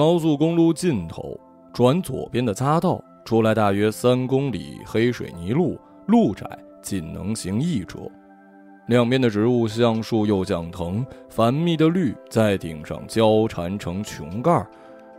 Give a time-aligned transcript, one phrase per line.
[0.00, 1.38] 高速公路尽头
[1.74, 6.48] 转左边的匝道，出来大约三公里黑水泥路，路窄，
[6.80, 8.10] 仅能行一折。
[8.86, 14.66] 两边的植物像树又像藤，繁密的绿在顶上交缠成穹盖。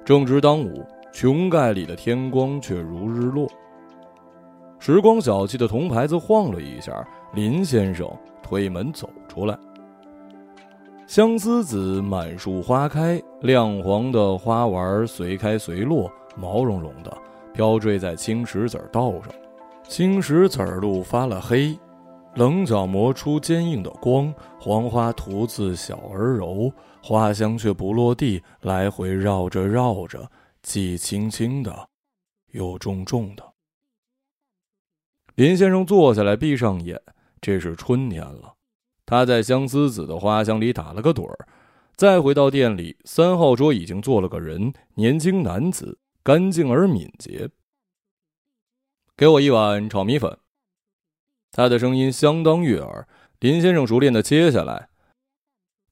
[0.03, 3.47] 正值当午，穹盖里的天光却如日落。
[4.79, 8.09] 时光小憩的铜牌子晃了一下，林先生
[8.41, 9.55] 推门走出来。
[11.05, 17.15] 相思子满树花开，亮黄的花丸随开随落，毛茸茸的
[17.53, 19.33] 飘坠在青石子道上。
[19.87, 21.77] 青石子路发了黑，
[22.35, 24.33] 棱角磨出坚硬的光。
[24.59, 30.29] 黄花徒自小而柔，花香却不落地，来回绕着绕着，
[30.61, 31.87] 既轻轻的，
[32.51, 33.43] 又重重的。
[35.33, 37.01] 林先生坐下来，闭上眼。
[37.41, 38.53] 这是春天了，
[39.03, 41.47] 他在相思子的花香里打了个盹儿。
[41.95, 47.49] 再回到店里，三号桌已经坐了个人，年轻男子，干净而敏捷。
[49.15, 50.37] 给我一碗炒米粉。
[51.51, 53.07] 他的声音相当悦耳。
[53.39, 54.89] 林先生熟练的接下来：“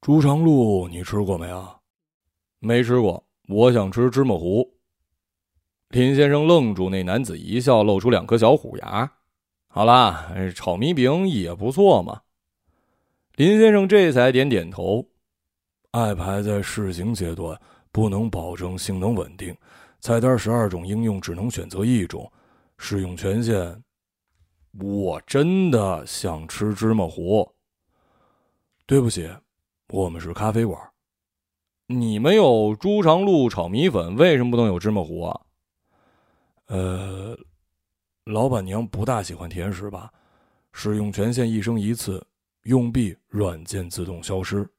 [0.02, 1.80] 猪肠路你吃过没啊？
[2.60, 4.78] 没吃过，我想吃芝麻糊。”
[5.90, 9.12] 林先生愣住，那男子一笑，露出两颗小虎牙。
[9.68, 12.22] 好啦，炒米饼也不错嘛。
[13.36, 15.10] 林先生这才点点头。
[15.92, 17.60] 爱牌在试行阶段，
[17.92, 19.56] 不能保证性能稳定。
[20.00, 22.32] 菜单十二种应用，只能选择一种。
[22.78, 23.84] 使用权限，
[24.80, 27.50] 我真的想吃芝麻糊。
[28.86, 29.30] 对不起，
[29.90, 30.80] 我们是咖啡馆。
[31.88, 35.42] 你们有猪肠路炒米粉，为什么不能有芝麻糊啊？
[36.68, 37.38] 呃。
[38.26, 40.14] 老板娘不大喜欢甜食吧？
[40.72, 42.24] 使用权限一生一次，
[42.66, 44.70] 用毕软件自动消失。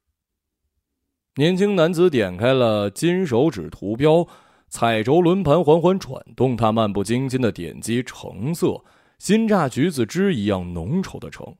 [1.36, 4.26] 年轻男子点开了金手指图标，
[4.68, 8.84] 彩轴轮盘缓缓转动，他漫不经心的点击橙色，
[9.18, 11.56] 新榨橘子汁一样浓稠的橙。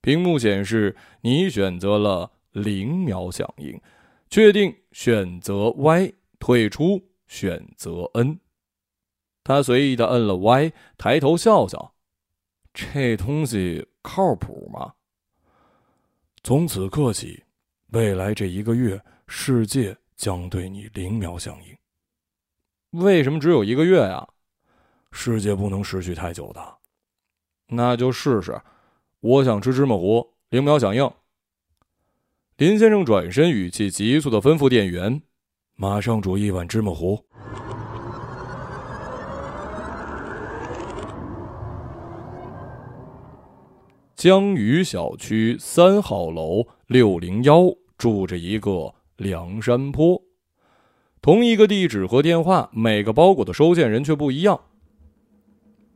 [0.00, 3.80] 屏幕显示你选择了零秒响应，
[4.28, 8.40] 确定选择 Y，退出选择 N。
[9.44, 11.94] 他随意的摁了 Y，抬头笑笑
[12.74, 14.94] ：“这东西靠谱吗？”
[16.42, 17.44] 从此刻起，
[17.92, 23.02] 未来这一个月，世界将对你零秒响应。
[23.02, 24.26] 为什么只有一个月呀？
[25.10, 26.78] 世界不能持续太久的。
[27.66, 28.58] 那就试试。
[29.20, 31.10] 我想吃芝麻糊，零秒响应。
[32.56, 35.20] 林先生转身，语气急促的吩咐店员
[35.76, 37.22] ：“马上煮一碗芝麻糊。”
[44.16, 47.64] 江宇小区三号楼六零幺
[48.02, 50.20] 住着一个梁山坡，
[51.20, 54.58] 同一个地址和电话，每个包裹的收件人却不一样。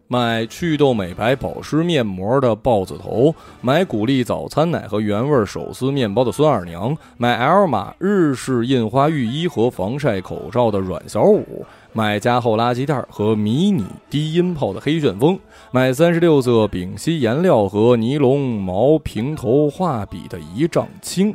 [0.06, 11.66] 买祛痘美白保湿面膜的豹子头，买古力早餐奶和原味手撕面包的孙二娘，买 L 码日式印花浴衣和防晒口罩的阮小五。
[11.92, 15.36] 买加厚垃圾袋和迷你低音炮的黑旋风，
[15.72, 21.34] 买三十六色丙烯颜料和尼龙毛平头画笔的一丈青。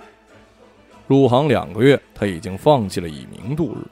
[1.12, 3.86] 入行两个月，他已经放弃了以名度日。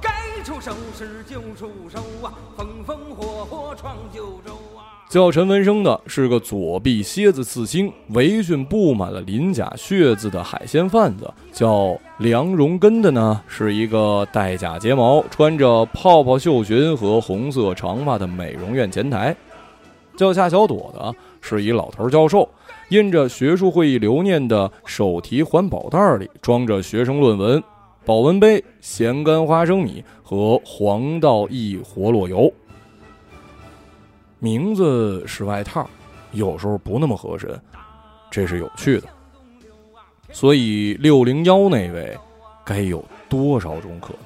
[0.00, 5.02] 该出手时就出手啊，风风火火闯九州啊。
[5.10, 19.34] 叫陈文生的是个左臂蝎子刺青、围裙布满了鳞甲血渍的海鲜贩子；叫梁荣根的呢，是一个戴假睫毛、穿着泡泡袖裙和红色长发的美容院前台；
[20.16, 22.48] 叫夏小朵的是一老头教授，
[22.92, 27.62] 印着学术会议留念的手提环保袋里装着学生论文、
[28.04, 32.52] 保温杯、咸干花生米和黄道益活络油。
[34.38, 35.88] 名字是外套，
[36.32, 37.58] 有时候不那么合身，
[38.30, 39.08] 这是有趣的。
[40.30, 42.14] 所以六零幺那位，
[42.62, 44.18] 该有多少种可能？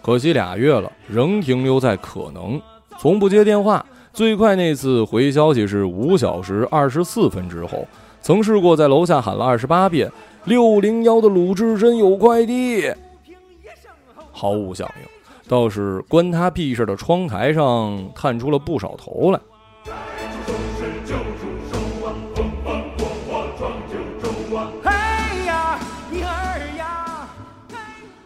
[0.00, 2.58] 可惜俩月了，仍停留在可能，
[2.98, 3.84] 从不接电话。
[4.14, 7.86] 最快那次回消息是五小时二十四分之后。
[8.22, 10.10] 曾试过在楼下喊了二十八遍
[10.46, 12.90] “六零幺的鲁智深有快递”，
[14.32, 15.08] 毫无响应。
[15.46, 19.38] 倒是关他屁事的窗台上探出了不少头来。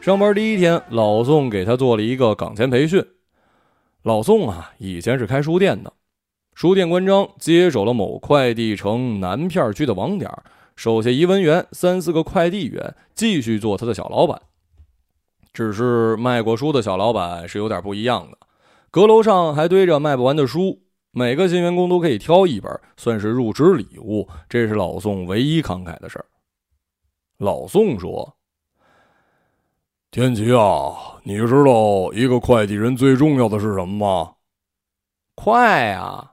[0.01, 3.05] 上班第一天，老宋给他做了一个岗前培训。
[4.05, 5.93] 老宋啊，以前是开书店的，
[6.55, 10.31] 书店关张接手了某快递城南片区的网点，
[10.77, 14.41] 手下一文员、三四个快递员，继续做他的小老板。
[15.53, 18.39] 只是卖过书的小老板是有点不一样的，
[18.93, 24.29] 阁楼上还堆着卖不完的书，每个新员工都可以挑一本，算是入职礼物。
[24.49, 26.27] 这是老宋唯一慷慨的事儿。
[27.39, 28.37] 老宋说
[30.11, 34.33] ：“天琪啊，你知道一个快递人最重要的是什么吗？
[35.35, 36.33] 快啊！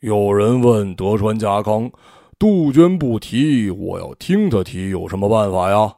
[0.00, 1.90] 有人问德川家康，
[2.38, 5.96] 杜鹃不提，我要听他提，有什么办法呀？”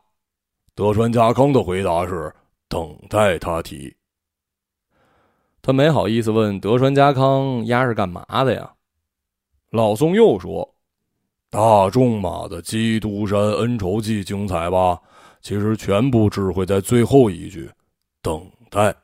[0.77, 2.33] 德川家康的回答是
[2.71, 3.97] ：“等待他提。”
[5.61, 8.75] 他没好意思问德川家康丫是干嘛的呀？
[9.71, 10.77] 老宋又说
[11.51, 15.01] ：“大仲马的《基督山恩仇记》精彩吧？
[15.43, 17.69] 其实全部智慧在最后一句
[18.23, 18.41] ‘等
[18.71, 18.95] 待’。”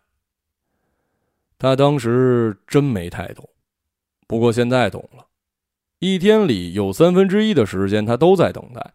[1.58, 3.46] 他当时真没太懂，
[4.29, 5.25] 不过现在懂了。
[5.99, 8.93] 一天里有三分之一的时间，他都在等待。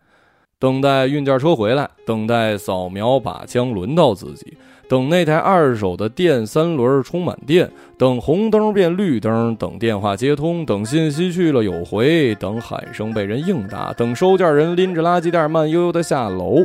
[0.58, 4.58] 等待运件车回来，等待扫描靶枪轮到自己，
[4.88, 16.64] 等那台二手的电三轮充满电，等红灯变绿灯，等电话接通，等信息去了有回，等喊声被人应答，等收件人拎着垃圾袋慢悠悠的下楼。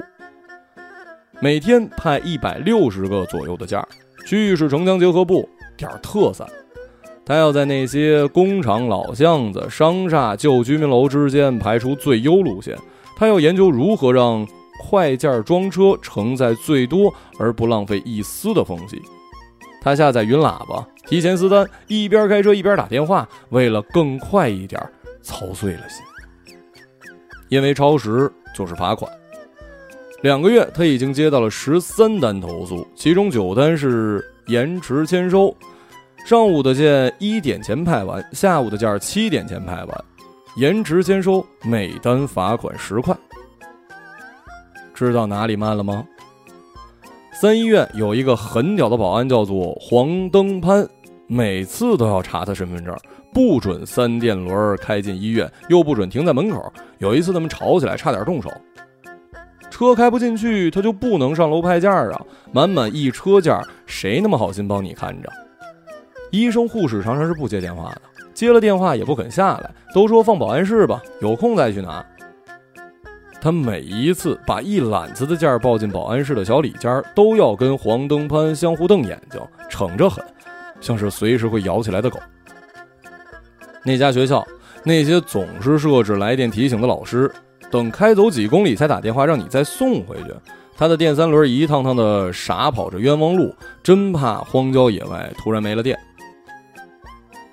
[1.41, 3.89] 每天派一百六十个左右的件儿，
[4.27, 6.45] 区域是城乡结合部，点儿特散。
[7.25, 12.77] 他要在那些工厂老巷子、商厦、旧居民楼之间排出最优路线。
[13.17, 14.45] 他要研究如何让
[14.83, 19.01] 快件装车承载最多而不浪费一丝的缝隙。
[19.81, 24.81] 他下载云喇叭，提前私单，一边开车一边打电话，为了更快一点，
[25.23, 26.03] 操碎了心。
[27.49, 29.09] 因为超时就是罚款。
[30.21, 35.55] 两个月，他已经接到了十三单投诉，其中九单是延迟签收。
[36.27, 40.05] 上午的件一点前派完，下午的件七点前派完。
[40.57, 43.17] 延迟签收，每单罚款十块。
[44.93, 46.05] 知道哪里慢了吗？
[47.41, 50.85] 三医院有一个很屌的保安，叫做黄登攀，
[51.29, 52.93] 每次都要查他身份证，
[53.33, 56.61] 不准三电轮开进医院，又不准停在门口。
[56.99, 58.51] 有一次他们吵起来，差点动手。
[59.71, 62.21] 车开不进去，他就不能上楼派件啊！
[62.53, 65.31] 满满一车件，谁那么好心帮你看着？
[66.31, 68.03] 医生护士常常是不接电话的。
[68.35, 72.05] 接了电话也不肯下来，都说放保安室吧，有空再去拿。
[73.41, 80.25] 他每一次把一揽子的件儿抱进保安室的小里间，都要跟黄登攀相互瞪眼睛，逞着狠，
[80.81, 82.19] 像是随时会咬起来的狗。
[83.85, 84.47] 那家学校
[84.85, 87.31] 那些总是设置来电提醒的老师，
[87.71, 90.35] 等开走几公里才打电话让你再送回去。
[90.77, 95.99] 他的电三轮一趟趟的傻跑着冤枉路，真怕荒郊野外突然没了电。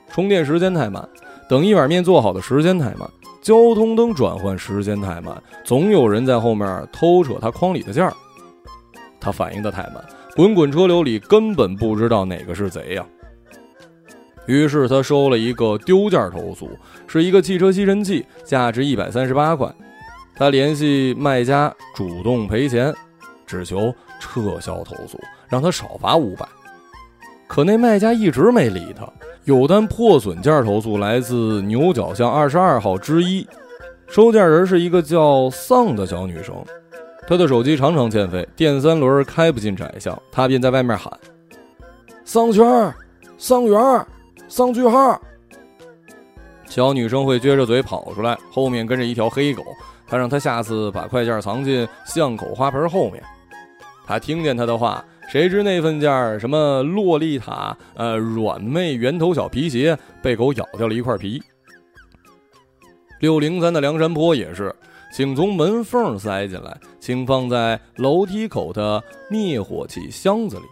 [0.10, 1.10] 充电时间太慢，
[1.50, 3.10] 等一碗面做好的时间太慢，
[3.42, 8.14] 交通灯转换时间太慢，总有人在后面偷扯他筐里的件儿。
[9.20, 9.96] 他反应的太慢，
[10.36, 13.04] 滚滚车流里根本不知道哪个是贼呀。
[14.46, 16.70] 于是他收了一个丢件投诉，
[17.08, 19.68] 是一个汽车吸尘器，价值一百三十八块。
[20.36, 22.94] 他联系卖家主动赔钱，
[23.46, 26.48] 只求撤销投诉，让他少罚五百。
[27.48, 29.08] 可那卖家一直没理他。
[29.46, 33.48] 有单破损件投诉来自牛角巷二十二号之一，
[34.08, 36.56] 收件人是一个叫丧的小女生，
[37.28, 41.12] 她的手机常常欠费，电三轮开不进窄巷，她便在外面喊
[42.26, 42.96] ：“丧圈儿，
[43.38, 44.06] 丧园，
[44.48, 45.22] 丧句号。”
[46.66, 49.64] 小女生会撅着嘴跑出来，后面跟着一条黑狗，
[50.08, 53.24] 他让他下次把快件藏进巷口花盆后面。
[54.06, 55.04] 他听见他的话。
[55.28, 61.42] 谁知那份件什么洛丽塔，呃，软妹圆头小皮鞋被狗咬掉了一块皮。
[63.20, 64.74] 六零三的梁山坡也是，
[65.12, 70.66] 请从门缝塞进来，请放在楼梯口的灭火器箱子里，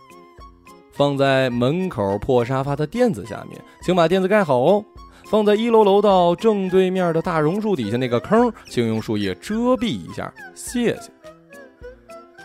[0.92, 4.86] 放在门口破沙发的垫子下面，请把垫子盖好哦。
[5.34, 11.12] 放在一楼楼道正对面的大榕树底下那个坑，请用树叶遮蔽一下，谢谢。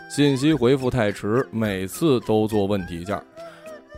[0.09, 3.21] 信息回复太迟，每次都做问题件，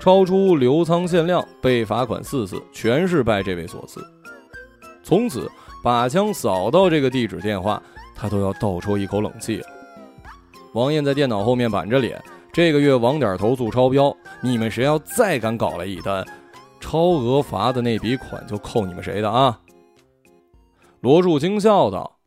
[0.01, 4.05] 超出留仓限量被罚款四次，全是拜这位所赐。
[5.01, 5.49] 从此
[5.81, 7.81] 把枪扫到这个地址电话，
[8.13, 9.67] 他都要倒抽一口冷气了。
[10.73, 12.21] 王艳在电脑后面板着脸，
[12.51, 16.25] 这个月网点投诉超标，你们谁要再敢搞来一单，
[16.81, 19.61] 超额罚的那笔款就扣你们谁的啊？
[20.99, 22.19] 罗树清笑道：“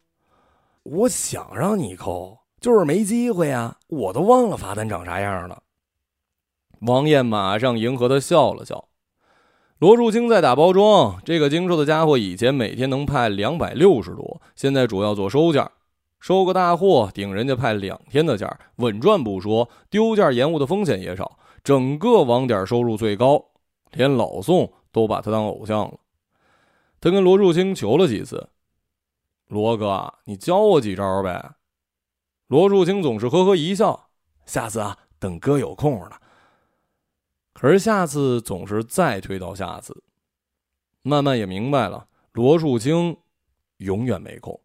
[0.84, 3.76] 我想让你扣。”就是没机会啊！
[3.88, 5.62] 我都忘了罚单长啥样了。
[6.80, 8.88] 王艳马上迎合他笑了笑
[9.78, 11.20] ：“罗树清在打包装。
[11.26, 15.70] 这个精瘦的家伙以前每天能派两百六十多，现在主要做收件，
[16.20, 23.44] 收个大货顶人家派两天的件，稳赚不说，丢件延误的风险也少，整个网点收入最高，
[23.94, 25.98] 连老宋都把他当偶像了。
[27.00, 28.50] 他跟罗树清求了几次
[29.48, 31.56] ：“罗哥，你教我几招呗。”
[32.48, 34.10] 罗树清总是呵呵一笑
[34.46, 36.20] ：“下次啊，等哥有空了。”
[37.54, 40.02] 可是下次总是再推到下次，
[41.02, 43.16] 慢慢也明白了，罗树清
[43.76, 44.60] 永远没空。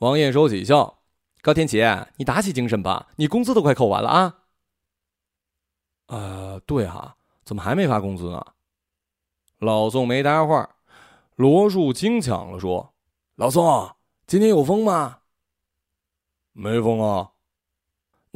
[0.00, 1.02] 王艳收起笑
[1.40, 1.80] ：“高天启，
[2.16, 4.40] 你打起精神吧，你工资都快扣完了啊。
[6.08, 8.44] ”“呃，对哈，怎么还没发工资呢？”
[9.60, 10.68] 老宋没搭话，
[11.36, 12.94] 罗树清抢了说
[13.36, 13.90] ：“老宋，
[14.26, 15.18] 今天有风吗
[16.52, 17.30] ？”“没风啊。”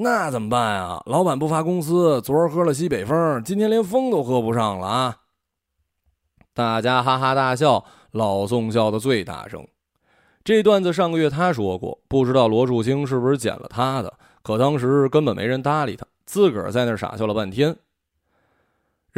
[0.01, 1.03] 那怎么办啊？
[1.07, 5.23] 老板不发工资，昨儿喝了西北风，今天连风都喝不上了啊！
[6.55, 9.67] 大家哈哈大笑，老宋笑得最大声。
[10.45, 17.77] 这段子上个月他说过，不知道罗树清是不是捡了他的，可当时根本没人搭理他，自个儿在那傻笑了半天。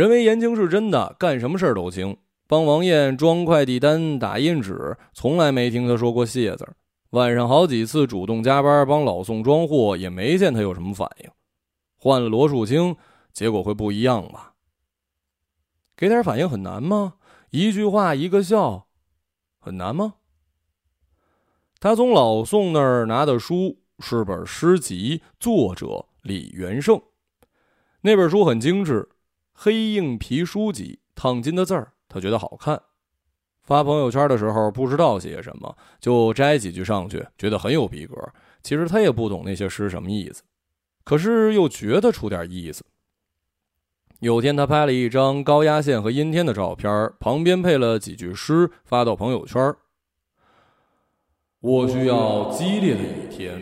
[0.00, 2.16] 人为言情是真的，干什么事儿都轻。
[2.46, 6.74] 帮王艳装快递单、打印纸，从来没听他说过谢字儿。
[7.10, 11.30] 晚上好几次主动加班帮老宋装货，也没见他有什么反应。
[11.98, 12.96] 换了罗树清，
[13.34, 14.54] 结果会不一样吧？
[15.94, 17.16] 给点反应很难吗？
[17.50, 18.86] 一句话一个笑，
[19.58, 20.14] 很难吗？
[21.78, 26.98] 他从老宋那儿拿的书是本诗集，作者李元胜。
[28.00, 29.06] 那本书很精致，
[29.62, 32.80] 黑硬皮书籍，烫金的字儿，他觉得好看。
[33.62, 38.16] 发朋友圈的时候不知道写什么，就摘几句上去，觉得很有逼格。
[38.62, 40.42] 其实他也不懂那些诗什么意思，
[41.04, 42.82] 可是又觉得出点意思。
[44.20, 49.74] 有天他拍了一张高压线和阴天的照片，旁边配了几句诗，发到朋友圈。
[51.60, 53.60] 我需要激烈的一天，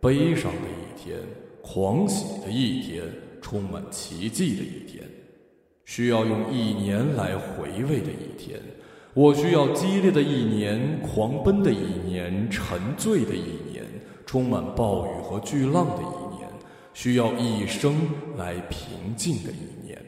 [0.00, 1.20] 悲伤的一天，
[1.60, 3.04] 狂喜的一天，
[3.42, 5.07] 充满奇迹的一天，
[5.88, 8.60] 需要用一年来回味的一天。
[9.14, 13.82] 我需要激烈的一年，狂奔的一年，沉醉的一年，
[14.26, 16.46] 充满暴雨和巨浪的一年，
[16.92, 17.94] 需要一生
[18.36, 19.98] 来平静的一年。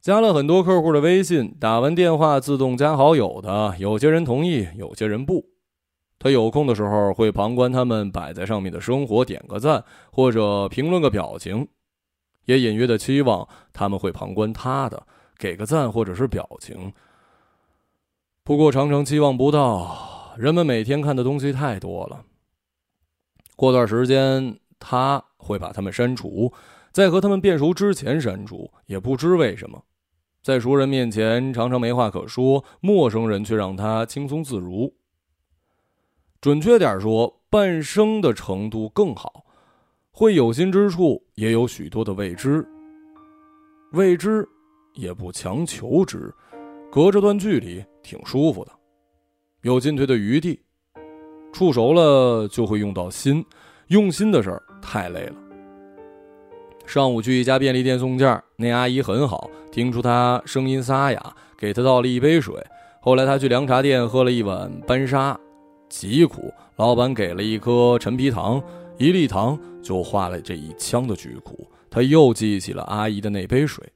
[0.00, 5.44] 加了很多客户的微信，打完电话自动加好友的，有些人同意，有些人不。
[6.18, 11.68] 他有空的时候会旁观他们摆在上面的生活，点个赞或者评论个表情，
[12.46, 15.06] 也隐约的期望他们会旁观他的。
[15.38, 16.94] 给个赞或者是表情，
[18.42, 20.34] 不过常常期望不到。
[20.38, 22.24] 人们每天看的东西太多了，
[23.54, 26.52] 过段时间他会把他们删除，
[26.90, 29.84] 在和他们变熟之前删除，也不知为什么，
[30.42, 34.94] 在熟人面前常常没话可说，陌生人却让他轻松自如。
[36.40, 39.45] 准确点说，半生的程度更好，
[40.18, 42.66] 会有心之处也有许多的未知，
[43.92, 44.48] 未知。
[44.94, 46.32] 也不强求之，
[46.90, 48.72] 隔着段距离挺舒服的，
[49.60, 50.58] 有进退的余地。
[51.52, 53.44] 处熟了就会用到心，
[53.88, 55.34] 用心的事儿太累了。
[56.86, 62.54] 上午去一家便利店送件儿，那阿姨很好，听出他声音沙哑，给他倒了一杯水。
[63.02, 65.38] 后来他去凉茶店喝了一碗班沙，
[65.90, 68.62] 极苦，老板给了一颗陈皮糖，
[68.96, 71.70] 一粒糖就化了这一腔的巨苦。
[71.88, 73.92] 他又记起了阿姨的那杯水。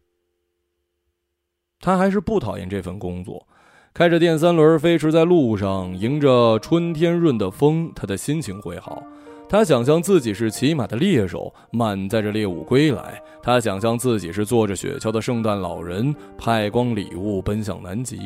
[1.80, 3.46] 他还是不讨厌这份工作，
[3.92, 9.02] 开着电三轮飞驰在路上，迎着春天润的风，他的心情会好。
[9.48, 18.18] 他想象自己是骑马的猎手，满载着猎物归来；他想象自己是坐着雪橇的圣诞老人，派光礼物奔向南极；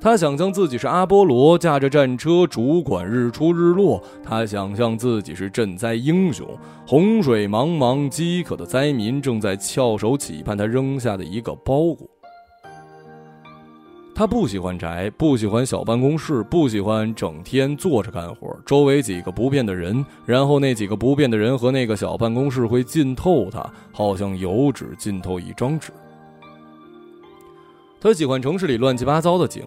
[0.00, 6.46] 他想象自己是阿波罗，驾着战车主管日出日落；他想象自己是赈灾英雄，
[6.86, 12.08] 洪水茫茫，饥渴的灾民正在翘首企盼他扔下的一个包裹。
[14.14, 18.56] 他不喜欢宅，不喜欢小办公室，不喜欢整天坐着干活。
[18.64, 25.92] 周围几个不变的人，然后那几个不变的人和那个小办公室会浸透他，好像油脂浸透一张纸。
[28.00, 29.64] 他喜欢城市里乱七八糟的景：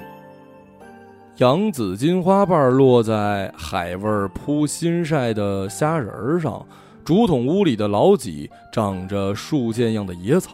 [1.42, 6.64] 洋紫金花瓣落在海味铺新晒的虾仁上，
[7.04, 10.52] 竹筒屋里的老几长着树箭样的野草。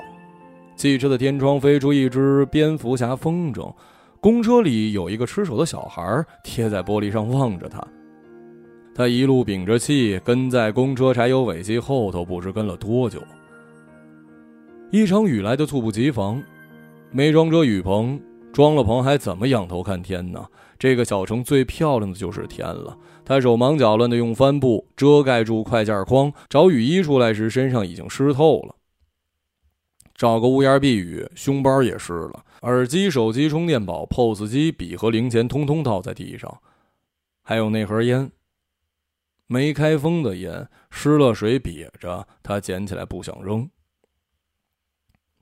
[0.78, 3.70] 汽车的天窗飞出一只蝙蝠侠风筝，
[4.22, 7.86] 公车里有一个吃手的小孩贴在玻璃上望着他。
[8.96, 13.22] 他一路屏着气跟在公车柴油尾气后头，不知跟了多久。
[14.90, 16.42] 一场雨来的猝不及防，
[17.12, 18.18] 没装遮雨棚，
[18.58, 20.48] 装了棚还怎么仰头看天呢？
[20.80, 22.98] 这个小城最漂亮的就是天了。
[23.24, 28.74] 他手忙脚乱地用帆布遮盖住快件筐，找雨衣出来时，身上已经湿透了。
[30.16, 32.44] 找个屋檐避雨，胸包也湿了。
[32.64, 36.60] 耳机、手机、充电宝、POS 机、笔和零钱，通通倒在地上。
[37.44, 38.32] 还有那盒烟，
[39.46, 43.70] 没开封的烟，湿了水瘪着，他捡起来不想扔。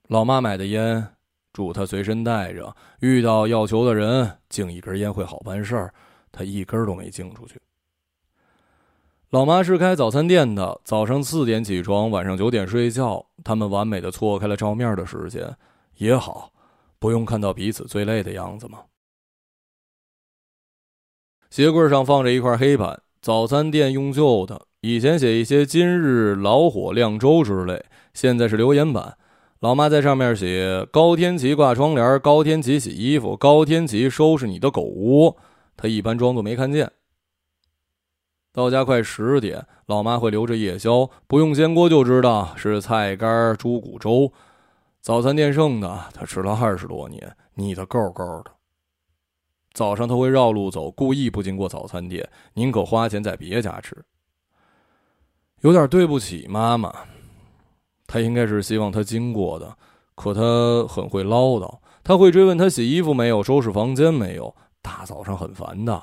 [0.06, 1.15] 老妈买的烟。
[1.56, 5.94] 嘱他随身带着，遇到要求的人，敬一根烟会好办事儿。
[6.30, 7.58] 他一根都没敬出去。
[9.30, 13.24] 老妈是开早餐店的，早上四点起床，晚上九点睡觉。
[13.42, 15.56] 他们完美的错开了照面的时间，
[15.96, 16.52] 也好，
[16.98, 18.80] 不用看到彼此最累的样子嘛。
[21.48, 27.82] 鞋柜上放着一块黑板，早餐店用旧的，以前写一些“今日老火靓粥”之类，
[28.12, 29.16] 现在是留言板。
[29.60, 35.36] 老妈在上面写：“高天齐挂窗帘，高天齐洗衣服，高天齐收拾你的狗窝。”
[35.78, 36.92] 他一般装作没看见。
[38.52, 44.32] 到家快十点，老妈会留着夜宵，不用煎锅就知道是菜干猪骨粥。
[45.00, 48.52] 早餐店剩的，他吃了二十多年，腻得够够的。
[49.72, 54.04] 早上他会绕路走，故意不经过早餐店，宁可花钱在别家吃。
[55.60, 56.94] 有点对不起妈妈。
[58.06, 59.76] 他应该是希望他经过的，
[60.14, 61.78] 可他很会唠叨。
[62.04, 64.54] 他会追问他洗衣服没有，收拾房间没有。
[64.80, 66.00] 大早上很烦的。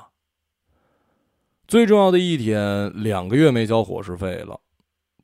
[1.66, 4.60] 最重要的一点，两个月没交伙食费了。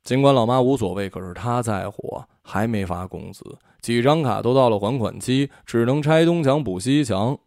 [0.02, 3.44] 尽管老妈无所谓，可是他在乎，还没发工资，
[3.82, 7.38] 几张卡都到了还款期，只能拆东墙补西墙。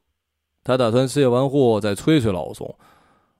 [0.63, 2.77] 他打算卸完货再催催老宋。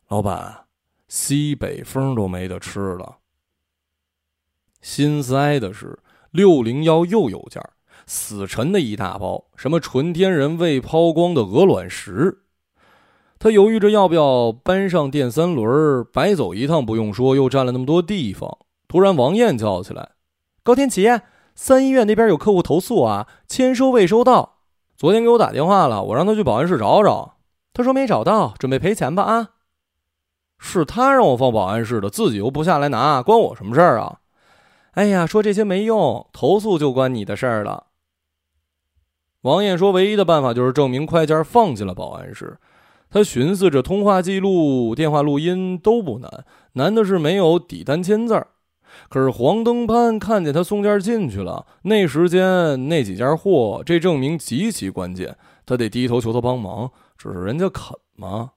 [0.07, 0.65] 老板，
[1.07, 3.17] 西北风都没得吃了。
[4.83, 5.97] 心塞的是，
[6.29, 7.63] 六零幺又有件
[8.05, 12.39] 死沉的一大包，什么纯天然未抛光的鹅卵石。
[13.39, 18.57] 他犹豫着要不要搬上电三轮，白走一趟不用说，又占了那么多地方。
[18.89, 20.11] 突然，王艳叫起来
[20.63, 21.09] ：“高天齐，
[21.55, 24.57] 三医院那边有客户投诉啊，签收未收到。
[24.97, 27.37] 昨天给我打电话了，我让他去保安室找找。
[27.73, 29.23] 他说没找到，准备赔钱吧？
[29.23, 29.49] 啊，
[30.59, 34.19] 是他让我放保安室的，自己又不下来拿，关我什么事儿啊？”
[34.93, 37.87] 哎呀，说这些没用，投诉就关你的事儿了。
[39.41, 42.57] 王艳说：“唯一的办法就是证明快件放进了保安室。”
[43.09, 48.47] 他寻思着，通话记录、电话录音都不难，难的是没有底单签字儿。
[49.09, 56.91] 可是黄登攀看见他送件进去了，那时间那几件货，这证明极其关键，他得低头求他帮忙。
[57.17, 58.51] 只是人家肯吗？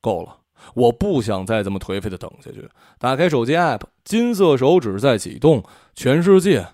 [0.00, 0.43] 够了。
[0.72, 2.68] 我不想再这么颓废的等下去。
[2.98, 5.62] 打开手机 App，金色手指在启动，
[5.94, 6.66] 全世界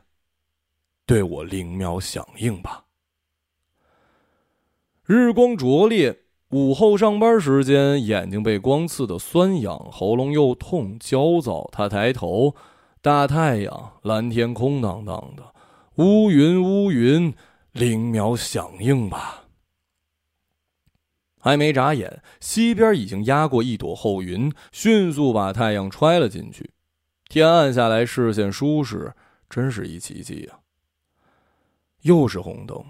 [1.05, 2.85] 对我零秒响应吧。
[5.05, 11.69] 日光灼烈，午后上班时间，眼睛被光刺的酸痒，喉咙又痛，焦躁。
[11.73, 12.55] 他抬头，
[13.03, 15.53] 大太阳，蓝天，空荡荡的，
[15.97, 17.35] 乌云，乌云，
[17.73, 19.40] 零秒响应吧。
[21.41, 26.71] 还没眨眼，西边已经压过一朵厚云，迅速把太阳揣了进去。
[27.29, 29.15] 天暗下来，视线舒适，
[29.49, 30.59] 真是一奇迹呀！
[32.03, 32.85] 又是红灯，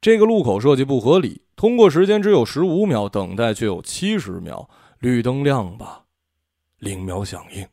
[0.00, 1.42] 这个路口设计不合理。
[1.56, 4.68] 通过时间只有十五秒，等待却有七十秒。
[4.98, 6.04] 绿灯亮吧，
[6.78, 7.66] 零秒响应。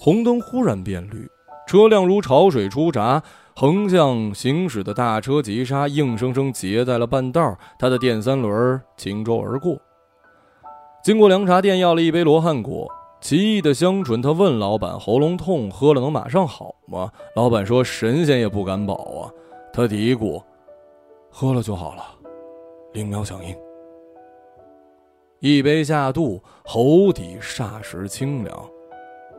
[0.00, 1.28] 红灯忽然变绿，
[1.66, 3.22] 车辆如潮水出闸。
[3.60, 7.58] 横向行驶的大车急刹，硬生生截在了半道。
[7.76, 9.76] 他的电三轮轻舟而过。
[11.02, 12.88] 经过凉茶店，要了一杯罗汉果，
[13.20, 14.22] 奇异的香醇。
[14.22, 19.26] 他问老板：“喉咙痛，喝了能马上好吗？”老板说：“神仙也不敢保啊。”
[19.74, 20.40] 他嘀咕
[21.28, 22.04] ：“喝了就好了。”
[22.94, 23.52] 灵苗响应。
[25.40, 28.56] 一杯下肚，喉底霎时清凉，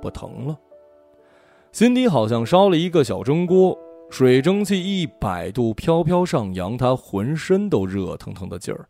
[0.02, 0.60] 不疼了。
[1.72, 3.80] 心底好像烧了一个小蒸锅。
[4.10, 8.88] 水蒸气一百度飘飘上扬，他浑身都热腾腾的劲儿。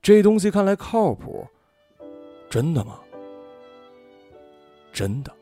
[0.00, 1.46] 这东西看来靠谱，
[2.50, 2.98] 真的吗？
[4.92, 5.32] 真的。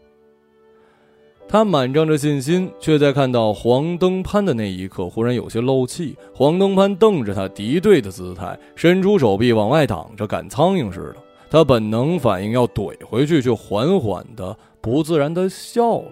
[1.48, 6.16] 他满装着信心，却在看到黄登攀的那一刻，忽然有些漏气。
[6.32, 11.16] 黄登攀瞪着他敌对的姿态，伸出手臂往外挡着，赶苍蝇似的。
[11.50, 16.04] 他本能反应要怼回去，却缓缓的、不自然的笑了。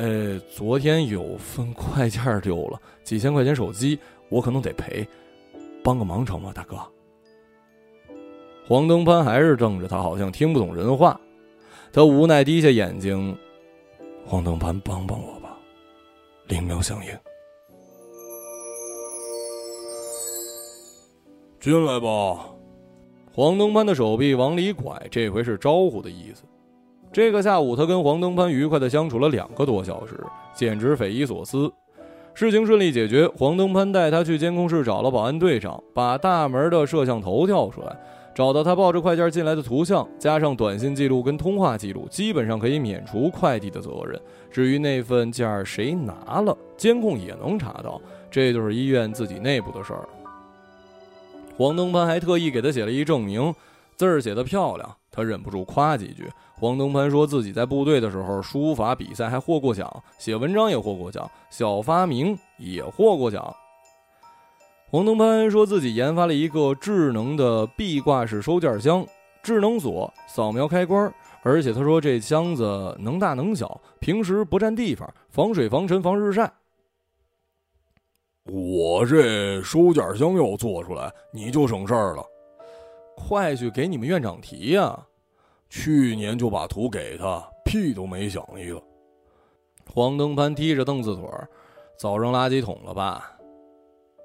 [0.00, 3.98] 呃，昨天有份快件丢了，几千块钱手机，
[4.30, 5.06] 我可能得赔，
[5.84, 6.78] 帮个忙成吗，大哥？
[8.66, 11.20] 黄登攀还是瞪着他，好像听不懂人话。
[11.92, 13.36] 他无奈低下眼睛，
[14.24, 15.54] 黄登攀，帮帮我吧！
[16.48, 17.12] 灵苗响应，
[21.60, 22.46] 进来吧。
[23.34, 26.44] 黄登攀的手臂往里拐，这回是招呼的意思。
[27.12, 30.18] 这个下午，他跟黄登攀愉快的相处了两个多小时，
[30.54, 31.70] 简直匪夷所思。
[32.34, 37.96] 事情顺利解决，黄登攀带他去监控室找了保安队长，把大门的摄像头调出来，
[38.32, 44.18] 找到他抱着快件进来的图像，加上短信记录跟通话记录，基本上可以免除快递的责任。
[44.48, 50.08] 至于那份件儿谁拿了，监控也能查到，这就是医院自己内部的事儿。
[51.56, 53.52] 黄登攀还特意给他写了一证明，
[53.96, 56.28] 字儿写得漂亮，他忍不住夸几句。
[56.60, 63.56] 黄登攀说自己在部队的时候，书法比赛还获过奖，写文章也获过奖，小发明也获过奖。
[64.90, 69.06] 黄登攀说自己研发了一个智能的壁挂式收件箱，
[69.42, 71.10] 智能锁，扫描开关，
[71.42, 76.52] 而且他说这箱子能大能小，平时不占地方，防水、防尘、防日晒。
[78.44, 82.22] 我这收件箱要做出来，你就省事儿了。
[83.16, 85.06] 快去给你们院长提呀！
[85.70, 88.82] 去年就把图给他，屁都没响一个。
[89.88, 91.48] 黄登攀踢着凳子腿儿，
[91.96, 93.32] 早扔垃圾桶了吧？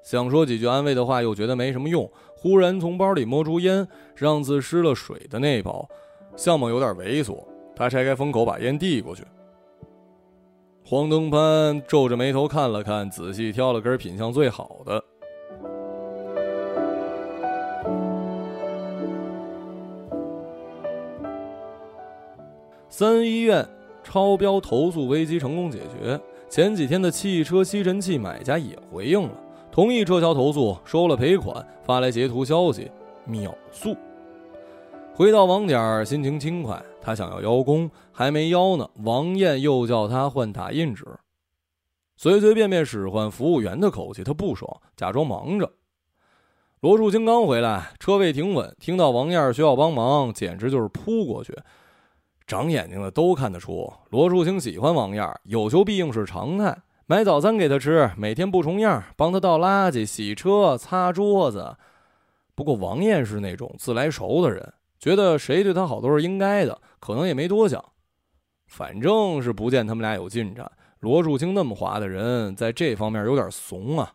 [0.02, 2.10] 想说几句安慰的话，又觉得没什么用。
[2.36, 5.88] 忽然从包里摸出烟，上次湿了水的那包，
[6.36, 7.42] 相貌有点猥琐。
[7.74, 9.24] 他拆开封口，把烟递过去。
[10.84, 15.02] 黄登攀皱着眉头看了看，仔细挑了根品相最好的。
[22.98, 23.68] 三医院
[24.02, 26.18] 超标投诉危机成功解决。
[26.48, 29.30] 前几天的汽车吸尘器买家也回应了，
[29.70, 32.90] 同意撤销投诉，收了赔款，发来截图消息，
[33.26, 33.94] 秒速。
[35.12, 36.82] 回到网点，心情轻快。
[36.98, 41.04] 他想要邀功，还没邀呢，王艳又叫他换打印纸，
[42.16, 45.70] 随随便便使唤服务员的口气，他不爽，假装忙着。
[46.80, 51.54] 罗树清刚回来，车位停稳，听到王艳需要帮忙，简直就是扑过去。
[52.46, 56.78] 长眼睛的都看得出，罗树清喜欢王燕，有求必应是常态。
[57.06, 61.76] 买早餐给他吃，每天不重样，帮他倒垃圾、洗车、擦桌子。
[62.54, 67.84] 不过王燕是那种自来熟的人，觉得谁对他好都是应该的，可能也没多想。
[68.66, 70.70] 反正是不见他们俩有进展。
[71.00, 74.14] 罗树清那么滑的人，在这方面有点怂啊。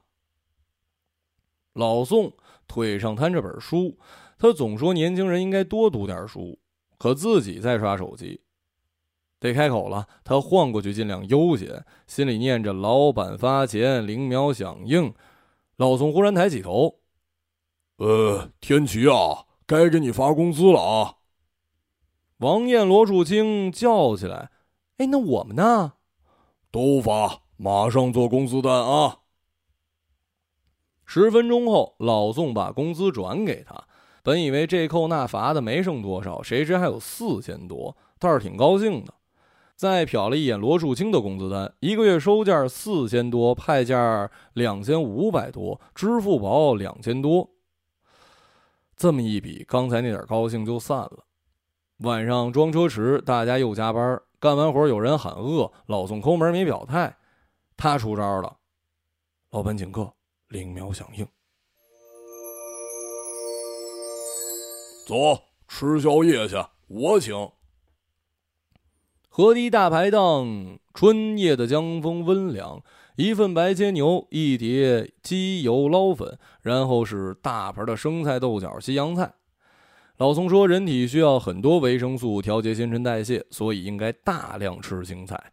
[1.73, 2.33] 老宋
[2.67, 3.97] 腿上摊着本书，
[4.37, 6.57] 他总说年轻人应该多读点书。
[7.01, 8.41] 可自己在刷手机，
[9.39, 10.07] 得开口了。
[10.23, 15.11] 他晃过去，尽量悠闲，心里念着“老板发钱，灵苗响应”。
[15.77, 16.99] 老宋忽然抬起头
[17.97, 21.15] ：“呃，天齐啊，该给你发工资了啊！”
[22.37, 24.51] 王艳、罗树清叫起来
[24.97, 25.93] ：“哎，那我们呢？
[26.69, 29.21] 都发，马上做工资单啊！”
[31.03, 33.87] 十分钟后，老宋把工资转给他。
[34.23, 39.13] 本以为这扣那罚的没剩多少，谁知还有四千多，倒是挺高兴的。
[39.75, 47.49] 再瞟了一眼罗树清的工资单，一个月收件四千多，派件两千五百多，支付宝两千多。
[48.95, 51.25] 这么一比，刚才那点高兴就散了。
[52.01, 57.17] 晚上装车时，大家又加班，干完活有人喊饿，老宋抠门没表态，
[57.75, 58.57] 他出招了。
[59.49, 60.13] 老板请客，
[60.49, 61.27] 灵苗响应。
[65.11, 66.55] 走，吃宵夜去，
[66.87, 67.35] 我请。
[69.27, 72.81] 河堤大排档，春夜的江风温凉，
[73.17, 79.33] 一份白切牛，一碟鸡油捞粉，然后是大盆的生菜、豆角、西洋菜。
[80.15, 85.51] 老宋说，人体需要很多维生素调节新陈代谢，所以应该大量吃青菜。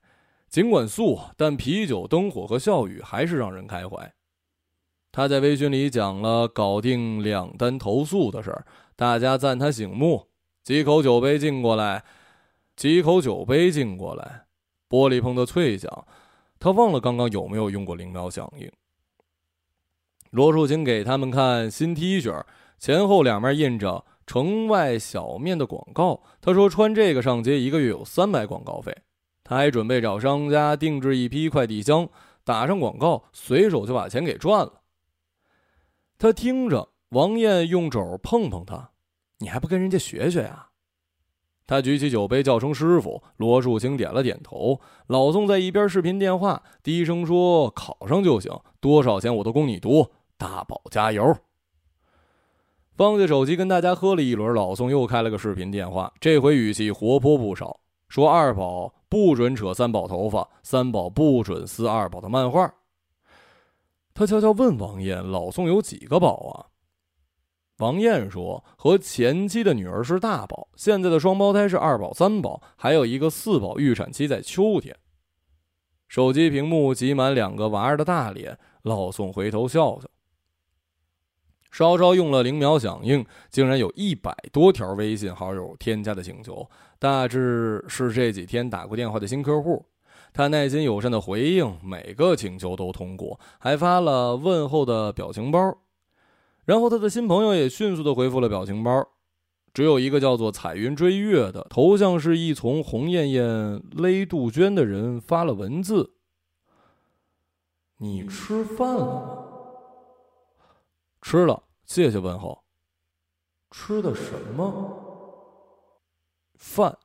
[0.49, 4.15] 尽管素，但啤酒、灯火和笑语还是让人开怀。
[5.11, 8.65] 他在微信里讲了搞定两单投诉的事儿。
[8.99, 10.27] 大家赞他醒目，
[10.65, 12.03] 几口酒杯敬过来，
[12.75, 14.47] 几口酒杯敬过来，
[14.91, 16.05] 玻璃碰的脆响。
[16.59, 18.69] 他忘了刚刚有没有用过灵苗响应。
[20.31, 22.45] 罗树清给他们看新 T 恤，
[22.81, 26.21] 前后两面印着城外小面的广告。
[26.41, 28.93] 他说穿这个上街一个月有三百广告费。
[29.45, 32.09] 他还准备找商家定制一批快递箱，
[32.43, 34.81] 打上广告，随手就把钱给赚了。
[36.19, 36.89] 他听着。
[37.11, 38.91] 王艳用肘碰碰他，
[39.39, 40.67] 你还不跟人家学学呀？
[41.67, 43.23] 他举起酒杯叫声师傅。
[43.37, 44.81] 罗树清点了点头。
[45.07, 50.11] 老宋在一边视频电话，低声说：“考上就行，多少钱我都供你读。
[50.37, 51.37] 大宝加油！”
[52.97, 54.55] 放下手机，跟大家喝了一轮。
[54.55, 57.81] 老宋又开了个视频电话，这回语气活泼不少。
[58.09, 62.75] 说二宝不准扯三宝头发，三宝不准撕二宝的漫画。
[64.15, 66.73] 他悄悄问王艳：“老宋有几个宝啊？”
[67.79, 74.97] 王艳说：“和前妻的女儿是大宝，现在的双胞胎是二宝、三宝，还有一个四宝，预产期在秋天。”
[76.09, 80.09] 手机屏幕挤满两个娃儿的大脸，老宋回头笑笑。
[81.71, 89.87] 稍稍用了零秒响应，竟然有一百多条微信好友添加的请求，大致是这几天打过电话的新客户。
[90.33, 95.79] 他耐心友善的回应，每个请求都通过，还发了问候的表情包。
[96.69, 99.09] 然后他的新朋友也迅速的回复了表情包，
[99.73, 106.13] 只有一个叫做彩云追月的，头像是一丛红艳艳勒杜鹃的人发了文字
[107.97, 109.47] ：“你吃饭了吗？
[111.23, 112.63] 吃了，谢谢问候。
[113.71, 114.93] 吃的什么？
[116.57, 116.99] 饭？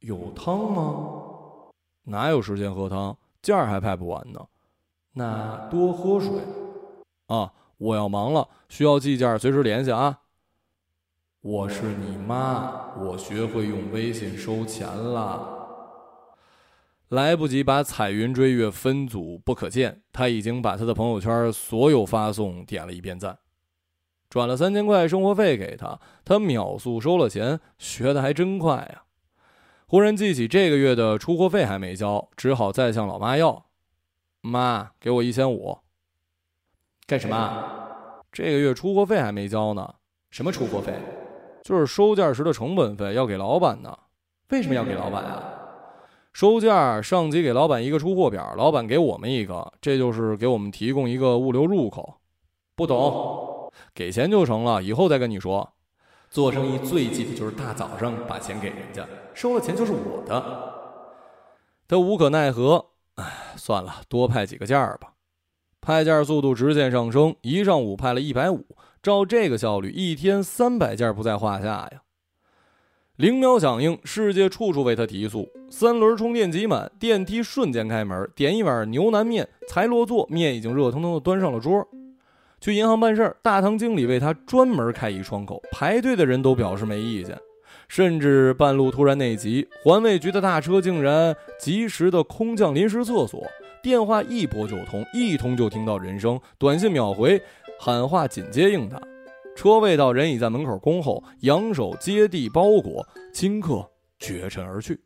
[0.00, 1.70] 有汤吗？”
[2.02, 3.16] 哪有时间喝汤？
[3.40, 4.44] 件儿还派不完呢。
[5.12, 6.32] 那多喝水。
[7.28, 10.20] 啊，我要忙了，需要寄件，随时联系啊。
[11.40, 15.50] 我是你妈，我学会用微信收钱了。
[17.08, 23.38] 来不及把彩云追月分组不可见，他已经把他的朋友圈所有发送点了一遍赞，
[24.30, 29.02] 转了三千块生活费给他，他秒速收了钱，学的还真快呀。
[29.86, 33.66] 忽然记起这个月的出货费还没交，只好再向老妈要。
[34.40, 35.83] 妈，给我一千五。
[37.06, 37.64] 干什么？
[38.32, 39.94] 这个月出货费还没交呢。
[40.30, 40.94] 什么出货费？
[41.62, 43.96] 就是收件时的成本费，要给老板呢。
[44.48, 45.42] 为什么要给老板啊？
[46.32, 52.14] 收件，上级给老板一个出货表，老板给我们一个，这就是给我们提供一个物流入口。
[52.74, 53.70] 不懂？
[53.94, 55.74] 给钱就成了，以后再跟你说。
[56.30, 60.74] 做生意最忌的就是大早上把钱给人家，收了钱就是我的。
[61.86, 65.13] 他无可奈何，唉，算了，多派几个件儿吧。
[65.84, 68.64] 派件速度直线上升，一上午派了一百五，
[69.02, 72.00] 照这个效率，一天三百件不在话下呀。
[73.16, 75.46] 零秒响应，世界处处为他提速。
[75.68, 81.86] 三轮充电挤满，电梯瞬间开门，点一碗牛腩面，才落座，面已经热腾腾的端上了桌。
[82.60, 87.38] 去银行办事儿，大堂经理为他专门开一窗口，排队的人都表示没意见，
[87.88, 93.46] 甚至半路突然内急，环卫局的大车竟然及时的空降临时厕所，
[93.84, 97.38] 电话一拨就通，一通就听到人声，短信秒回，
[97.78, 98.98] 喊话紧接应答，
[99.54, 103.86] 车未到，人已在门口恭候，扬手接递包裹，顷刻
[104.18, 104.98] 绝尘而去。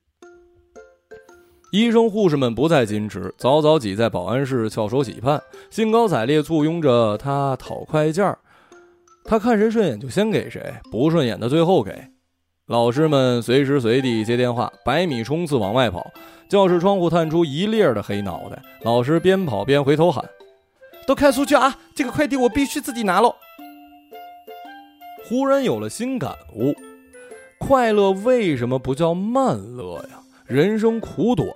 [1.73, 8.39] 医生护士们不再矜持，早早挤在保安室翘首企盼，兴高采烈簇拥着他讨快件儿。
[9.25, 11.93] 他看谁顺眼就先给谁，不顺眼的最后给。
[12.69, 16.13] 老师们随时随地接电话，百米冲刺往外跑。
[16.51, 20.23] 教室窗户探出一列的黑脑袋，老师边跑边回头喊
[21.09, 21.79] ：“都开出去啊！
[21.95, 23.35] 这个快递我必须自己拿喽！”
[25.25, 26.75] 忽然有了新感悟：
[27.59, 30.21] 快乐为什么不叫慢乐呀？
[30.45, 31.49] 人生苦短，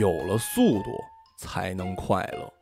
[0.00, 0.90] 有了速度
[1.38, 2.52] 才能快乐。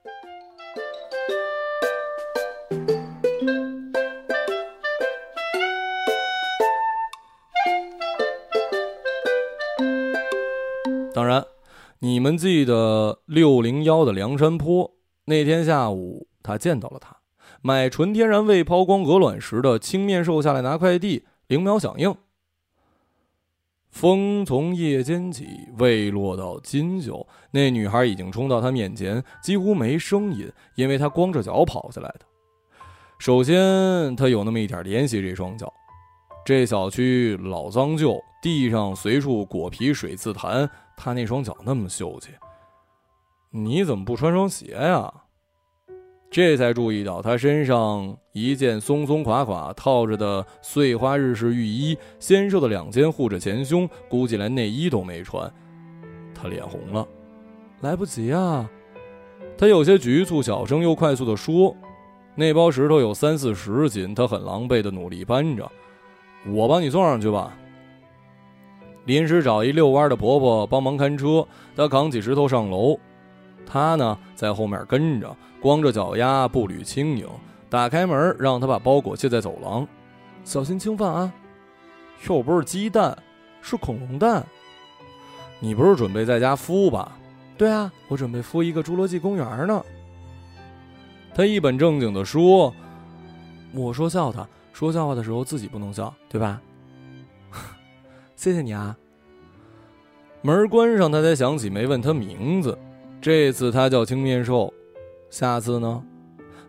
[11.25, 11.43] 当然，
[12.01, 14.93] 你们记得六零幺的梁山坡
[15.25, 17.17] 那天下午，他见到了他，
[17.63, 22.15] 买纯天然未抛光鹅卵石的青面兽下来拿快递，零秒响应。
[23.89, 25.47] 风从夜间起，
[25.79, 27.27] 未落到今宵。
[27.53, 32.27] 那女孩已经冲到他面前，几乎没声音，因为她光着脚跑下来的。
[33.19, 35.73] 首先，她有那么一点怜惜这双脚。
[36.45, 42.31] 这小区老脏旧，地上随处果皮水渍痰，他那双脚那么秀气，
[43.51, 45.13] 你怎么不穿双鞋呀？
[46.31, 55.49] 这才注意到，他身上一件松松垮垮套着的碎花日式浴衣，纤瘦的两肩护着前胸，估计连内衣都没穿。
[56.35, 57.07] 他脸红了，
[57.83, 58.69] 来不及啊！
[59.57, 61.77] 他有些局促，小声又快速地说
[62.35, 65.71] ：“那包石头有三四十斤，他很狼狈地努力搬着，
[66.49, 67.57] 我帮你送上去吧。”
[69.05, 72.99] 临时找一遛弯的婆婆帮忙看车，她扛起石头上楼。
[73.67, 77.27] 他呢，在后面跟着，光着脚丫，步履轻盈。
[77.71, 79.89] 打开门，让他把包裹卸在走廊，
[80.45, 81.33] 小心侵犯啊！
[82.29, 83.17] 又不是鸡蛋，
[83.61, 84.47] 是恐龙蛋。
[85.59, 87.17] 你不是准备在家孵吧？
[87.57, 89.83] 对啊，我准备孵一个侏罗纪公园呢。
[91.35, 92.73] 他一本正经的说
[93.75, 96.61] ：“我说笑他，说笑话的时候自己不能笑，对吧？”
[98.45, 98.95] 谢谢你啊。
[100.43, 102.79] 门关上，他才想起没问他名字。
[103.19, 104.71] 这次他叫青面兽，
[105.31, 106.03] 下次呢？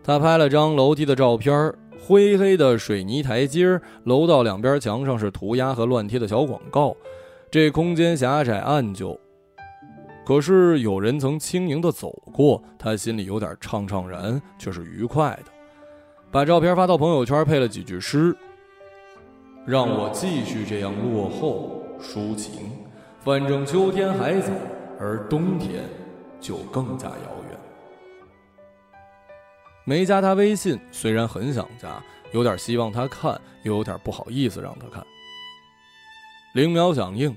[0.02, 6.96] 他拍了张楼梯的照片，灰黑的水泥台阶，楼道两边墙上是涂鸦和乱贴的小广告，
[7.50, 9.20] 这空间狭窄暗旧。
[10.24, 15.52] 可是有人曾轻盈的走过，他心里有点怅怅然，却是愉快的。
[16.30, 18.34] 把照片发到朋友圈，配了几句诗
[19.66, 22.70] ：“让我继续这样落后抒情，
[23.20, 24.52] 反正秋天还早，
[24.98, 25.82] 而冬天。”
[26.38, 27.16] 就更加遥
[27.48, 27.58] 远。
[29.84, 32.00] 没加他微信，虽然很想加，
[32.30, 35.04] 有点希望他看，又有点不好意思让他看。
[36.52, 37.34] 零秒响应，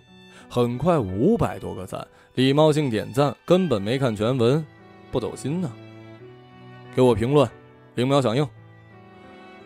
[0.49, 4.63] 很快五百多个赞，礼貌性点赞，根本没看全文，
[5.11, 5.71] 不走心呢。
[6.93, 7.49] 给我评论，
[7.95, 8.47] 零秒响应。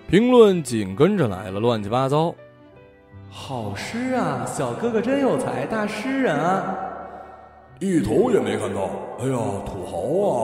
[0.07, 2.33] 评论紧跟着来了，乱七八糟。
[3.35, 6.77] 好诗啊，小哥哥真有才，大诗人啊。
[7.79, 10.37] 一头也没看到，哎呀，土豪啊，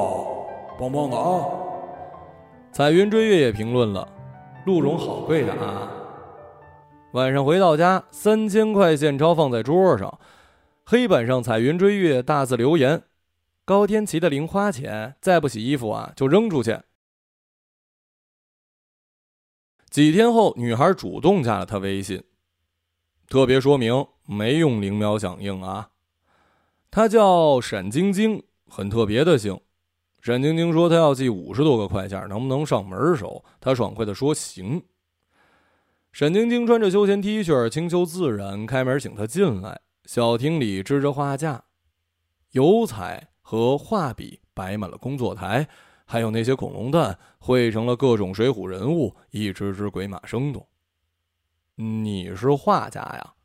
[0.79, 1.45] 棒棒的啊！
[2.71, 4.09] 彩云追月也评论了，
[4.65, 5.87] 鹿茸好贵的啊。
[7.13, 10.19] 晚上回到家，三千块现钞放在桌上，
[10.83, 13.03] 黑板上彩云追月大字留言：
[13.65, 16.79] 高天齐的零花钱，再不洗衣服啊就扔出去。
[19.91, 22.23] 几天后，女孩主动加了他微信，
[23.29, 25.89] 特别说明没用零秒响应啊。
[26.89, 29.59] 他叫沈晶晶，很特别的姓。
[30.19, 34.83] 沈晶晶说：“他要寄五十多个快件，能不能上门收？”他爽快的说：“行。”
[36.11, 39.79] 沈晶晶穿着休闲 T 恤，清秀自然，开门请他进来。
[40.05, 41.63] 小厅里支着画架，
[42.51, 45.67] 油彩和画笔摆满了工作台，
[46.03, 50.65] 还有那些恐龙蛋绘成了各种水浒人物，一只只鬼马生动。
[51.81, 53.35] 你是画家呀？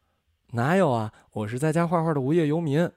[0.55, 1.13] 哪有啊？
[1.35, 2.91] 我是在家画画的无业游民。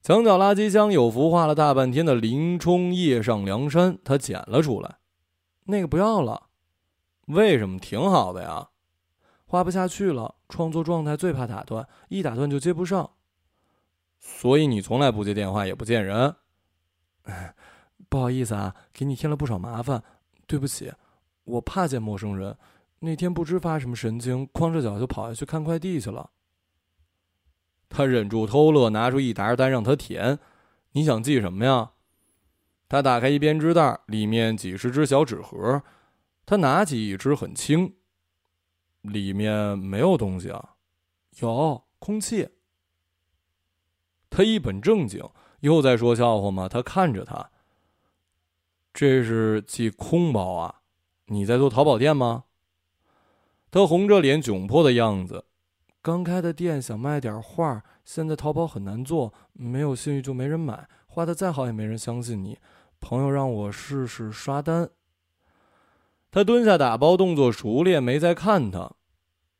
[0.00, 4.98] 墙角垃圾箱有幅画了大半天的林冲夜上梁山，他捡了出来。
[5.64, 6.50] 那个不要了，
[7.26, 7.80] 为什么？
[7.80, 8.68] 挺好的呀，
[9.44, 10.36] 画不下去了。
[10.48, 13.10] 创作状态最怕打断，一打断就接不上。
[14.20, 16.36] 所以你从来不接电话，也不见人。
[18.08, 20.00] 不好意思啊，给你添了不少麻烦，
[20.46, 20.92] 对不起，
[21.42, 22.56] 我怕见陌生人。
[23.00, 26.30] 那天不知发什么神经，光着脚就跑下去看快递去了。
[27.88, 30.38] 他忍住偷乐，拿出一沓单让他填。
[30.92, 31.92] 你想寄什么呀？
[32.88, 35.82] 他打开一编织袋，里面几十只小纸盒。
[36.44, 37.94] 他拿起一只，很轻。
[39.02, 40.76] 里面没有东西啊，
[41.40, 42.48] 有空气。
[44.30, 45.28] 他一本正经，
[45.60, 46.68] 又在说笑话吗？
[46.68, 47.50] 他看着他。
[48.92, 50.82] 这是寄空包啊？
[51.26, 52.44] 你在做淘宝店吗？
[53.76, 55.44] 他红着脸，窘迫的样子。
[56.00, 62.56] 刚开的店想卖点画，现在淘宝很难做，没有信誉就没人买，画的再好也没人相信你。
[63.00, 64.88] 朋友让我试试刷单。
[66.30, 68.92] 他蹲下打包，动作熟练，没再看他。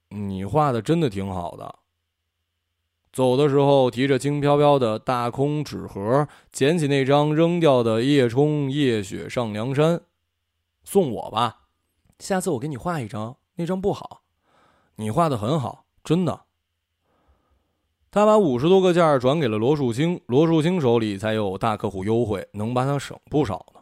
[0.08, 1.80] 你画的真的挺好的。
[3.12, 10.00] 走的时候提着轻飘飘的大空纸盒，捡起那张扔掉的“夜冲夜雪上梁山”，
[10.84, 11.64] 送我吧。
[12.18, 14.22] 下次我给你画一张，那张不好，
[14.94, 15.84] 你画的很好。
[16.04, 16.44] 真的，
[18.10, 23.80] 他把五十多个件转给了罗树清，罗树清手里才有大客户优惠，能把他省不少呢。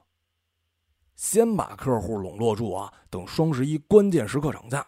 [1.16, 4.86] 先把客户笼络住啊，等双十一关键时刻涨价。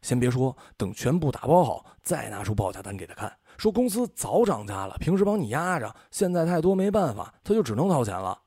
[0.00, 8.38] 先别说，等全部打包好，再拿出报价单给他看，说公司早涨价了，平时帮你压着，现在太多没办法，他就只能掏钱了。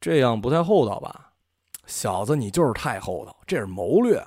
[0.00, 1.32] 这样不太厚道吧？
[1.86, 4.26] 小子，你就是太厚道，这是谋略。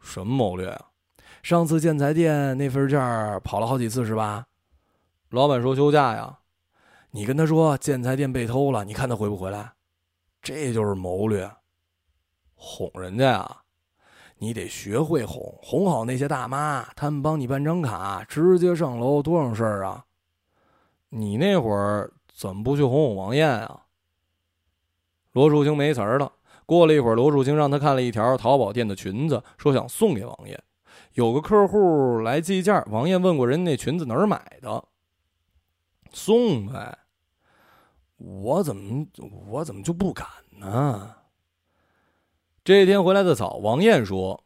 [0.00, 0.86] 什么谋略啊？
[1.42, 2.98] 上次建材店那份件
[3.44, 4.46] 跑了好几次是吧？
[5.30, 6.38] 老板说休假呀，
[7.12, 9.72] 你跟他说建材店被偷了，你看他回不回来？
[10.42, 11.50] 这就是谋略，
[12.54, 13.56] 哄人家呀！
[14.38, 20.04] 你得学会哄，哄好那些大妈，他们帮你办张卡，直接上楼，多省事儿啊！
[21.10, 23.82] 你那会儿怎么不去哄哄王艳啊？
[25.32, 26.32] 罗树清没词儿了。
[26.70, 30.62] 过了一会儿，罗树清让他看了一条淘宝店的裙子，说想送给王爷。
[31.14, 34.84] 有个客户来寄件，王爷问过人那裙子哪儿买的，
[36.12, 36.96] 送呗。
[38.18, 39.04] 我怎么
[39.48, 40.24] 我怎么就不敢
[40.60, 41.16] 呢？
[42.62, 44.44] 这天回来的早，王艳说：“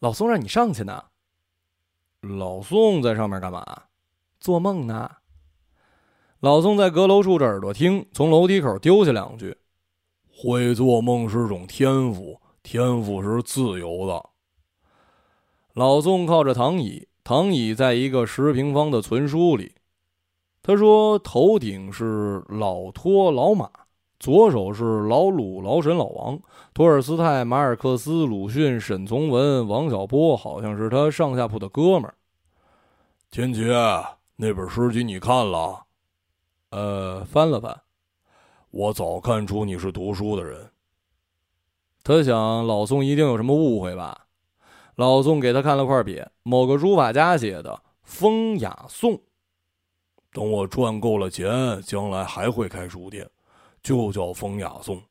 [0.00, 1.04] 老宋让你上去呢。”
[2.20, 3.64] 老宋在上面干嘛？
[4.40, 5.08] 做梦呢。
[6.40, 9.56] 老宋在阁楼竖着耳朵听，从楼梯口丢下两句
[10.42, 14.30] ：“会做梦是种天赋，天赋是自由的。”
[15.74, 19.74] 老宋靠着躺椅，躺椅在一个十平方的存书里。
[20.62, 23.68] 他说：“头顶是老托、老马，
[24.18, 26.40] 左手是老鲁、老沈、老王。
[26.72, 32.14] 托尔斯泰、马尔克斯、鲁迅、沈从文、王小波，好像是他上下铺的哥们儿。”
[33.30, 33.64] 天杰，
[34.36, 35.84] 那本诗集你看了？
[36.70, 37.82] 呃，翻了翻。
[38.70, 40.70] 我早看出你是读书的人。
[42.02, 44.26] 他想老宋一定有什么误会吧？
[44.94, 49.20] 老宋给他看了块匾，某个书法家写的“风雅颂”。
[50.32, 53.28] 等我赚够了钱，将来还会开书店，
[53.82, 55.02] 就叫风雅颂，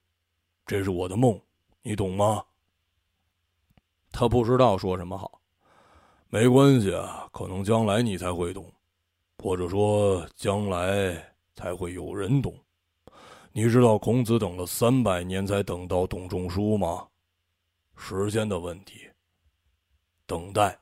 [0.65, 1.39] 这是我的梦，
[1.81, 2.43] 你懂吗？
[4.11, 5.41] 他不知道说什么好。
[6.29, 8.71] 没关系啊，可能将来你才会懂，
[9.43, 12.55] 或者说将来才会有人懂。
[13.51, 17.07] 你知道孔子等了三百年才等到董仲舒吗？
[17.95, 19.09] 时间的问题。
[20.25, 20.79] 等待。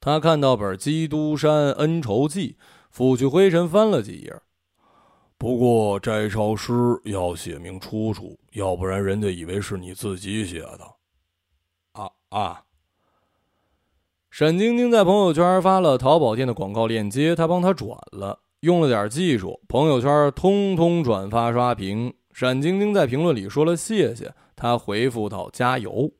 [0.00, 2.52] 他看到本《基督山恩仇记》，
[2.90, 4.40] 拂去灰尘，翻了几页。
[5.38, 6.72] 不过摘抄诗
[7.04, 10.96] 要写明出处，要不然人家以为是你自己写的。
[11.92, 12.64] 啊啊！
[14.30, 22.12] 沈晶晶在朋友圈发了淘宝店的广告链接，他帮他转了，用了点技术，朋友圈通通转发刷屏。
[22.32, 26.10] 闪晶晶在评论里说了谢谢，他回复道：“加油。”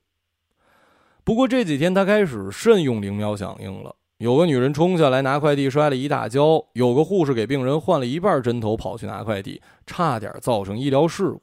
[1.24, 3.96] 不过这几天他开始慎用灵苗响应了。
[4.18, 11.42] 有个女人冲下来拿快递，摔了一大跤；有个护士给病人换了一半针头，跑去拿快递，差点造成医疗事故。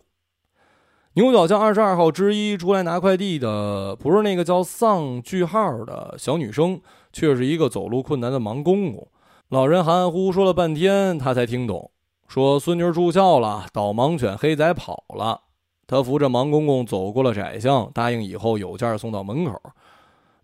[1.16, 6.82] 牛角巷二十二号之一出来拿快递的，不是那个叫丧句号的小女生，
[7.12, 9.08] 却是一个走路困难的盲公公。
[9.54, 11.92] 老人含含糊糊说了半天，他才听懂，
[12.28, 15.42] 说孙女住校了，导盲犬黑仔跑了。
[15.86, 19.62] 他扶着盲公公走过了窄巷，答应以后有件送到门口。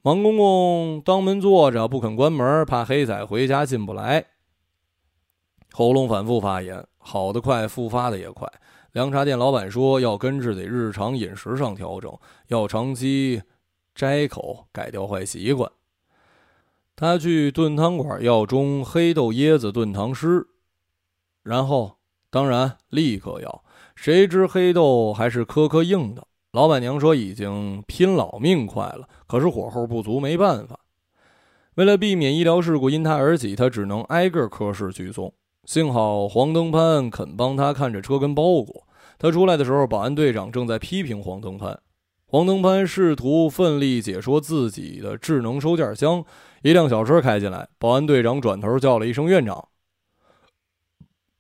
[0.04, 4.24] 盲公公当门坐着，不肯关门，怕黑仔回家进不来。
[5.72, 8.48] 喉咙反复发炎，好的快，复发的也快。
[8.92, 12.16] 凉茶店老板说要根治，得日常饮食上调整，
[12.50, 13.42] 要长期
[13.96, 15.68] 摘口，改掉坏习惯。
[17.00, 20.46] 他去炖汤馆要中黑豆椰子炖糖师，
[21.44, 21.96] 然后
[22.30, 23.64] 当然立刻要。
[23.96, 26.28] 谁知黑豆还是颗颗硬的。
[26.52, 30.78] 老板娘说已经拼老命快了，可是火候不足，没办法。
[31.76, 35.34] 为了避免医疗事故因他而起，他只能挨个科室去送。
[35.64, 38.86] 幸好黄登攀肯帮他看着车跟包裹。
[39.18, 41.80] 他出来的时候，保安队长正在批评黄登攀。
[42.26, 46.26] 黄登攀试图奋力解说自己的智能收件箱。
[46.62, 49.70] 一辆小车开进来，保安队长转头叫了一声院长。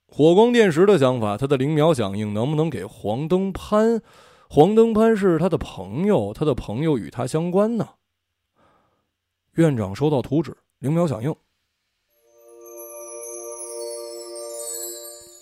[0.08, 4.02] 火光电石的想法，他的灵苗响应能不能给黄登攀？
[4.50, 7.88] 黄登攀是他的朋友，他的朋友与他相关呢。
[9.54, 11.36] 院长收到图纸，灵苗响应。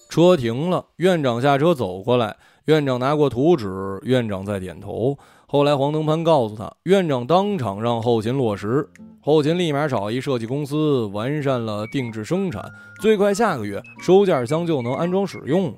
[0.10, 5.18] 车停了，院长下车走过来，院长拿过图纸，院长在点头。
[5.50, 8.90] 后来黄登攀告诉他，院长当场让后勤落实。
[9.22, 12.70] 后勤立马找一设计公司完善了定制生产，
[13.02, 15.78] 最快下个月收件箱就能安装使用了。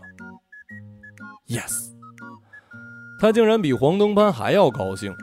[1.47, 1.91] Yes，
[3.19, 5.15] 他竟然比黄登攀还要高兴。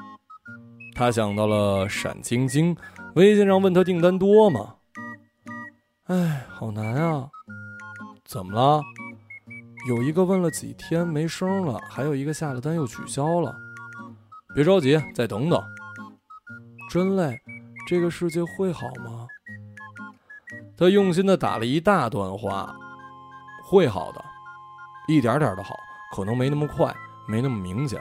[0.94, 2.76] 他想到了闪晶晶，
[3.16, 4.76] 微信上问他订单多吗？
[6.04, 7.28] 哎，好难啊！
[8.24, 8.80] 怎么了？
[9.88, 13.52] 有一个问了几天没声了，还有一个下了单又取消了。
[14.56, 15.62] 别着急，再等等。
[16.88, 17.38] 真累。
[17.86, 19.26] 这个世界会好吗？
[20.78, 22.74] 他用心的打了一大段话，
[23.62, 24.24] 会好的，
[25.08, 25.76] 一点点的好，
[26.14, 26.90] 可能没那么快，
[27.28, 28.00] 没那么明显。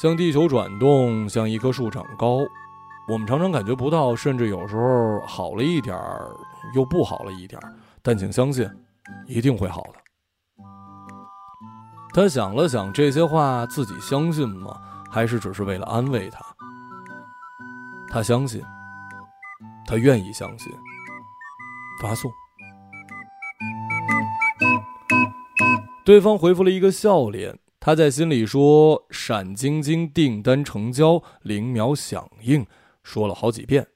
[0.00, 2.38] 像地球转动，像一棵树长高，
[3.06, 6.34] 我们常常感觉不到，甚至有时候好了一点儿，
[6.74, 7.74] 又不好了一点儿。
[8.00, 8.66] 但请相信，
[9.26, 10.00] 一定会好的。
[12.14, 14.80] 他想了想，这些话自己相信吗？
[15.10, 16.44] 还是只是为了安慰他？
[18.10, 18.62] 他相信。
[19.86, 20.72] 他愿意相信。
[22.00, 22.30] 发送。
[26.04, 27.58] 对方回复了一个笑脸。
[27.80, 32.66] 他在心里说：“闪晶晶订单成交，零秒响应。”
[33.02, 33.86] 说了好几遍。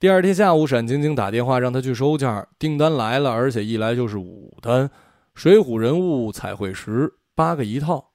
[0.00, 4.90] 第二天下午，闪晶晶打电话让他去收件，订单来了，而且一来就是五单，
[5.34, 8.13] 水浒人物彩绘石八个一套。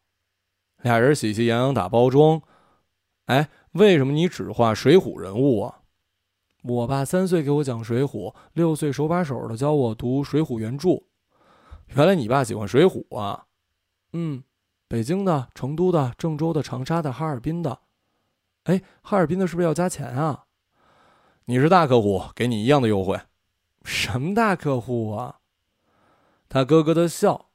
[0.82, 2.42] 俩人喜气洋洋打包装。
[3.26, 5.82] 哎，为什么你只画水浒人物啊？
[6.64, 11.04] 我爸三岁给我讲《水浒》，六岁手把手的教我读《水浒》原著。
[11.96, 13.46] 原来你爸喜欢《水浒》啊？
[14.14, 14.44] 嗯，
[14.88, 17.80] 北京的、成都的、郑州的、长沙的、哈尔滨的。
[18.64, 20.46] 哎，哈尔滨的是不是要加钱啊？
[21.46, 23.20] 你是大客户，给你一样的优惠。
[23.84, 25.40] 什么大客户啊？
[26.50, 27.49] 他咯咯的笑。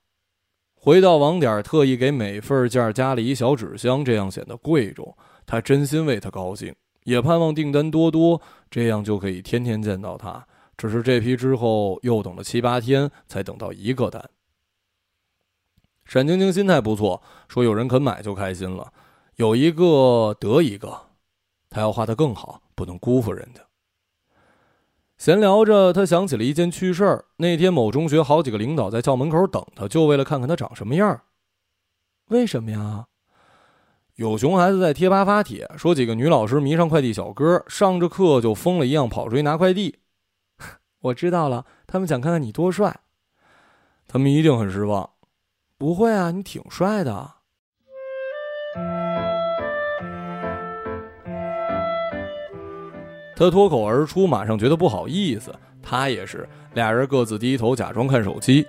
[0.85, 5.17] 回到网点，特意给每份件加了一小纸箱，这样显得贵重。
[5.47, 6.75] 他真心为他高兴，
[7.05, 8.39] 也盼望订单多多，
[8.71, 10.47] 这样就可以天天见到他。
[10.77, 14.29] 只是这批之后又等了七八天，才等到一个单。
[16.05, 18.93] 沈晶晶心态不错，说有人肯买就开心了，
[19.37, 20.95] 有一个得一个，
[21.71, 23.63] 他要画得更好，不能辜负人家。
[25.17, 27.25] 闲聊着，他想起了一件趣事儿。
[27.37, 31.23] 那天某中学好几个领导在校门口等他，就为了看看他长什么样。
[32.29, 33.07] 为什么呀？
[34.17, 39.99] 有熊孩子在贴吧发帖说，几个女老师迷上快递小哥，上着课就疯了一样跑出去拿快递。
[41.01, 43.01] 我知道了，他们想看看你多帅。
[44.07, 45.11] 他们一定很失望。
[45.79, 47.34] 不会啊，你挺帅的。
[53.37, 55.55] 他脱口而出，马上觉得不好意思。
[55.83, 58.67] 他也是，俩人各自低头，假装看手机。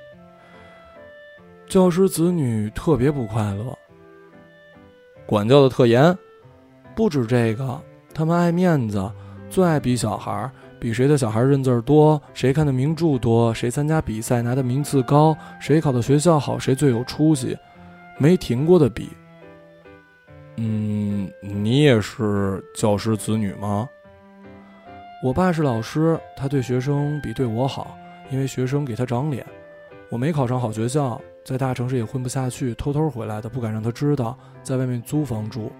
[1.67, 3.77] 教师子女特别不快乐，
[5.25, 6.15] 管教的特严。
[6.95, 7.81] 不止这个，
[8.13, 9.11] 他们爱面子，
[9.49, 10.49] 最爱比小孩，
[10.79, 17.57] 比谁的小孩认字多，谁看的名著多，谁参加比赛拿的名次高，谁考的学校好，谁最有出息，
[18.17, 19.09] 没停过的比。
[20.57, 23.89] 嗯，你也是教师子女吗？
[25.25, 27.97] 我爸是老师，他对学生比对我好，
[28.29, 29.43] 因为学生给他长脸。
[30.11, 35.71] 我没考上好学校，在大城市也混不下去，偷偷回来的，不敢让他知道，在外面租房住。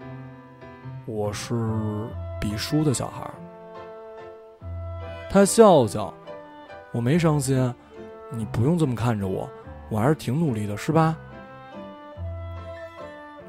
[1.06, 1.54] 我是
[2.41, 3.30] 比输的小孩。
[5.30, 6.12] 他笑笑，
[6.91, 7.72] 我没伤心，
[8.32, 9.48] 你不用这么看着我，
[9.91, 11.16] 我还是挺努力的，是吧？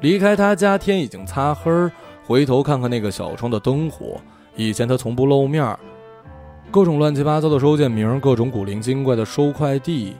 [0.01, 1.91] 离开他家，天已经擦黑儿，
[2.23, 4.21] 回头看看那个小窗的灯火。
[4.57, 5.77] 以前他从不露面
[6.71, 10.15] 各种乱七八糟的收件名，各种古灵精怪的收快递，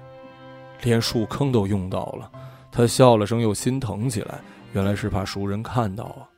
[0.83, 2.31] 连树坑都用到了。
[2.71, 4.39] 他笑了声，又心疼起来，
[4.73, 6.29] 原来是怕熟人看到啊。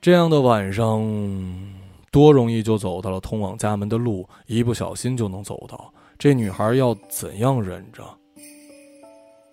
[0.00, 1.00] 这样的晚上，
[2.10, 5.92] 多容易就走到了通往家门的路，一不小心就能走到。
[6.18, 8.02] 这女孩要怎样忍着？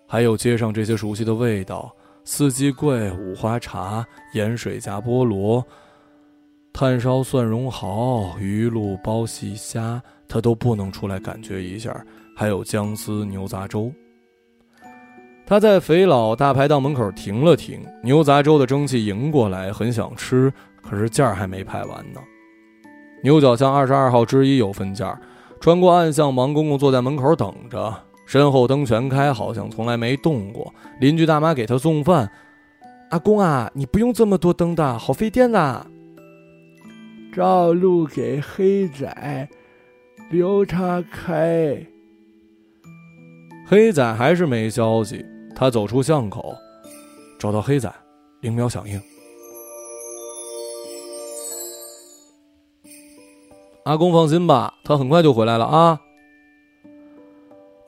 [0.08, 5.64] 还有街上这些熟悉的味道：四季桂、五花茶、盐水加菠萝。
[6.72, 11.94] 炭烧蒜蓉蚝、鱼露包细虾，他都不能出来感觉一下。
[12.36, 13.92] 还有姜丝牛杂粥。
[15.46, 20.50] 他在肥佬大排档门口停了停，牛杂粥的蒸汽迎过来，很想吃，
[20.80, 22.20] 可是件还没排完呢。
[23.22, 25.06] 牛角巷二十二号之一有分件，
[25.60, 27.94] 穿过暗巷，王公公坐在门口等着，
[28.24, 30.72] 身后灯全开，好像从来没动过。
[31.00, 32.30] 邻居大妈给他送饭。
[33.10, 35.84] 阿公啊，你不用这么多灯的，好费电呐。
[37.32, 39.48] 照路给黑仔，
[40.30, 41.86] 留他开。
[43.66, 45.24] 黑仔还是没消息。
[45.54, 46.54] 他走出巷口，
[47.38, 47.92] 找到黑仔，
[48.40, 49.00] 灵苗响应。
[53.84, 56.00] 阿公放心吧，他很快就回来了啊。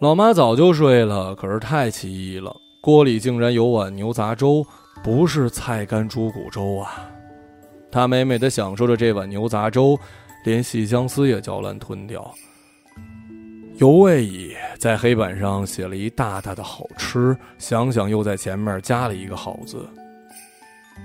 [0.01, 4.66] 老妈早就睡了，可是太奇异了，锅里竟然有碗牛杂粥，
[5.03, 7.09] 不是菜干猪骨粥啊。
[7.93, 9.99] 他美美的享受着这碗牛杂粥，
[10.47, 12.34] 连细姜丝也嚼烂吞掉。
[13.76, 19.86] 尤卫乙在黑板上写了一大大的“好吃”，想想又在前面加了一个“好”字，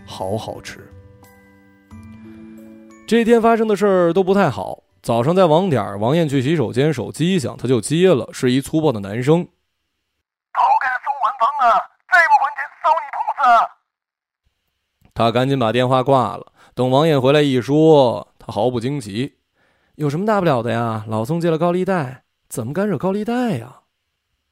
[0.06, 0.80] 好好吃。
[3.06, 4.82] 这天发生的事儿都不太好。
[5.02, 9.44] 早上在网点，王艳去洗手间，手机一响，他就接了，是一粗暴的男生
[10.54, 11.80] ：“头给他送完房啊，
[12.12, 13.70] 再不还钱，烧你铺子！”
[15.14, 16.52] 他赶紧把电话挂了。
[16.78, 19.34] 等王艳回来一说，他毫不惊奇
[19.98, 21.06] ：“有什么大不了的呀？
[21.08, 23.80] 老宋借了高利贷，怎么敢惹高利贷呀？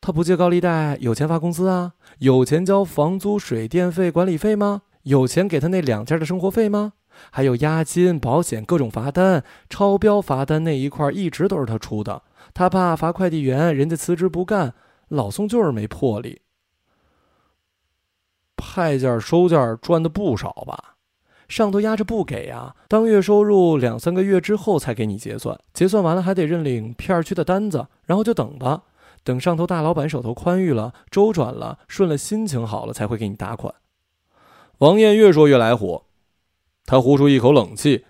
[0.02, 1.94] 他不借高利贷，有钱发工资啊？
[2.18, 4.82] 有钱交房租、水电费、管理费吗？
[5.04, 6.94] 有钱给他那两家的生活费吗？
[7.30, 12.24] 还有押金、保险、各种罚单、超标罚单那一块，一直都是他出的。
[12.56, 14.74] 他怕罚快递员，人家辞职不干，
[15.10, 16.42] 老宋就是没魄力。
[18.58, 20.94] 派件收件赚的不少吧？”
[21.48, 28.84] 上头压着不给呀，当月收入两三个月之后才给你结算，结算完了还得认领片区的单子，然后就等吧，
[29.24, 33.74] 等上头大老板手头宽裕了，周转了，顺了，心情好了才会给你打款。
[34.80, 36.06] 王艳越说越来火，
[36.86, 38.06] 他呼出一口冷气，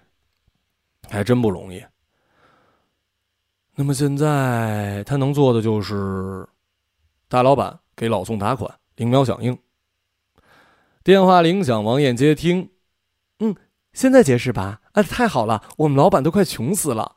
[1.10, 1.84] 还真不容易。
[3.76, 6.48] 那么现在他能做的就是，
[7.28, 9.58] 大老板给老宋打款，零秒响应。
[11.04, 12.70] 电话铃响，王艳接听。
[13.96, 14.82] 现在结识吧？
[14.92, 17.16] 哎，太好了，我们老板都快穷死了。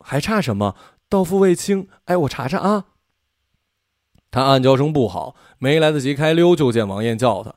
[0.00, 0.74] 还差什么？
[1.08, 1.88] 到付未清。
[2.06, 2.86] 哎，我查查啊。
[4.32, 7.54] 他暗叫声不好，没来得及开溜，就见王艳叫他：“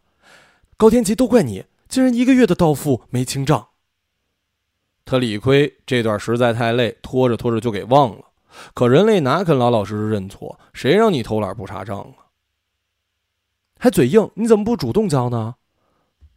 [0.77, 3.69] 高天琪，都怪你，竟然一个月的到付没清账。”
[5.03, 8.25] 他理亏，这段实在太累，拖着拖着就给忘了。
[8.75, 10.59] 可人类哪肯老老实实认错？
[10.71, 12.30] 谁让你偷懒不查账啊？
[13.80, 15.55] 还嘴硬，你怎么不主动交呢？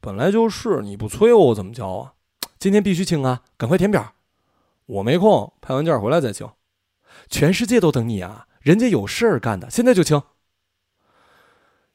[0.02, 2.14] 本来就是，你不催我，我怎么交啊？
[2.58, 3.44] 今天必须清啊！
[3.56, 4.14] 赶快填表。
[4.86, 6.50] 我没空，拍完件回来再清。
[7.28, 8.48] 全世界都等你啊！
[8.62, 10.20] 人家有事儿干的，现在就清。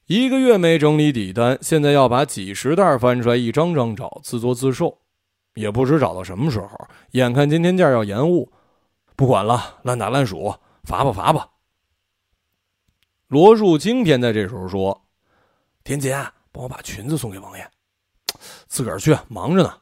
[0.06, 5.00] 一个月没整理底单，现在要把几十袋翻出来一张张找，自作自受，
[5.52, 6.88] 也不知找到什么时候。
[7.10, 8.50] 眼看今天件要延误，
[9.16, 10.54] 不管了，烂打烂数，
[10.84, 11.50] 罚吧罚吧。
[13.26, 15.02] 罗树清偏在这时候说
[15.84, 16.16] ：“田姐，
[16.50, 17.70] 帮我把裙子送给王爷。”
[18.68, 19.78] 自个儿去，忙着呢。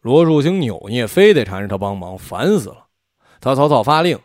[0.00, 2.86] 罗树清扭捏，非得缠着他帮忙，烦死了。
[3.40, 4.18] 他草草发令：“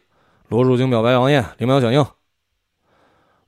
[0.47, 2.05] 罗树清表白王爷，零秒响应。”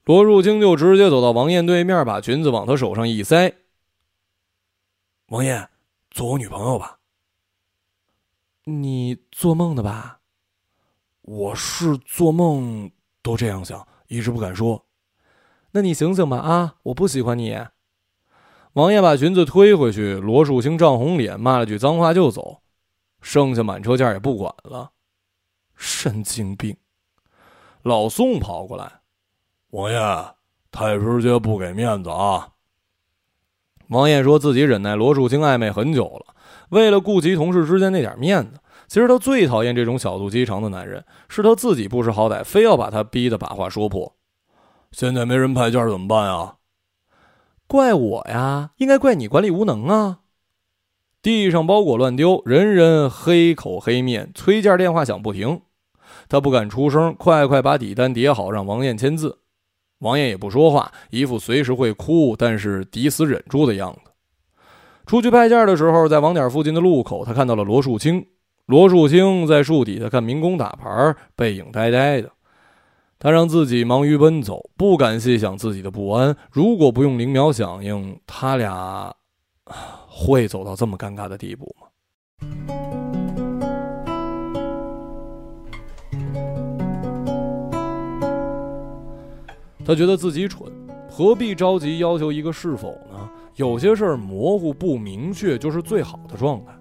[0.03, 3.55] 罗树清就直接走到王艳对面，把裙子往他手上一塞。
[5.27, 5.69] 王艳，
[6.11, 6.99] 做我女朋友吧。
[8.65, 10.19] 你做梦的吧？
[11.21, 12.91] 我是做梦
[13.21, 14.85] 都这样想，一直不敢说。
[15.71, 16.75] 那你醒醒吧啊！
[16.83, 17.57] 我不喜欢你。
[18.73, 22.61] 王爷把裙子推回去，罗树清涨红脸，骂了句脏话就走，
[23.21, 24.91] 剩下满车件也不管了。
[25.75, 26.75] 神经病！
[27.83, 29.01] 老宋跑过来。
[29.69, 29.99] 王爷，
[30.71, 32.49] 太师爷不给面子啊！
[33.89, 36.33] 王爷说自己忍耐罗树清暧昧很久了，
[36.69, 38.59] 为了顾及同事之间那点面子。
[38.87, 44.15] 其实他最讨厌这种小肚鸡肠的男人，是他自己不识好歹，非要把他逼得把话说破。
[44.91, 46.55] 现在没人派件怎么办啊？
[47.67, 48.71] 怪我呀？
[48.77, 50.19] 应该怪你管理无能啊！
[51.21, 55.61] 地上包裹乱丢，人人黑口黑面，催件电话响不停。
[56.27, 59.39] 他不敢出声，快快把底单叠好，让王艳签字。
[59.99, 64.11] 王艳也不说话，一副随时会哭，但是抵死忍住的样子。
[65.05, 68.25] 出去派件的时候，在网点附近的路口，他看到了罗树清。
[68.65, 72.31] 罗树清在树底下看民工打牌，背影呆呆的。
[73.23, 76.35] 他让自己忙于奔走，不敢细想自己的不安。
[76.51, 79.15] 如果不用零秒响应，他俩
[80.09, 81.87] 会走到这么尴尬的地步吗？
[89.85, 90.69] 他觉得自己蠢，
[91.09, 93.29] 何必着急要求一个是否呢？
[93.55, 96.73] 有些事儿模糊不明确就是最好的状态。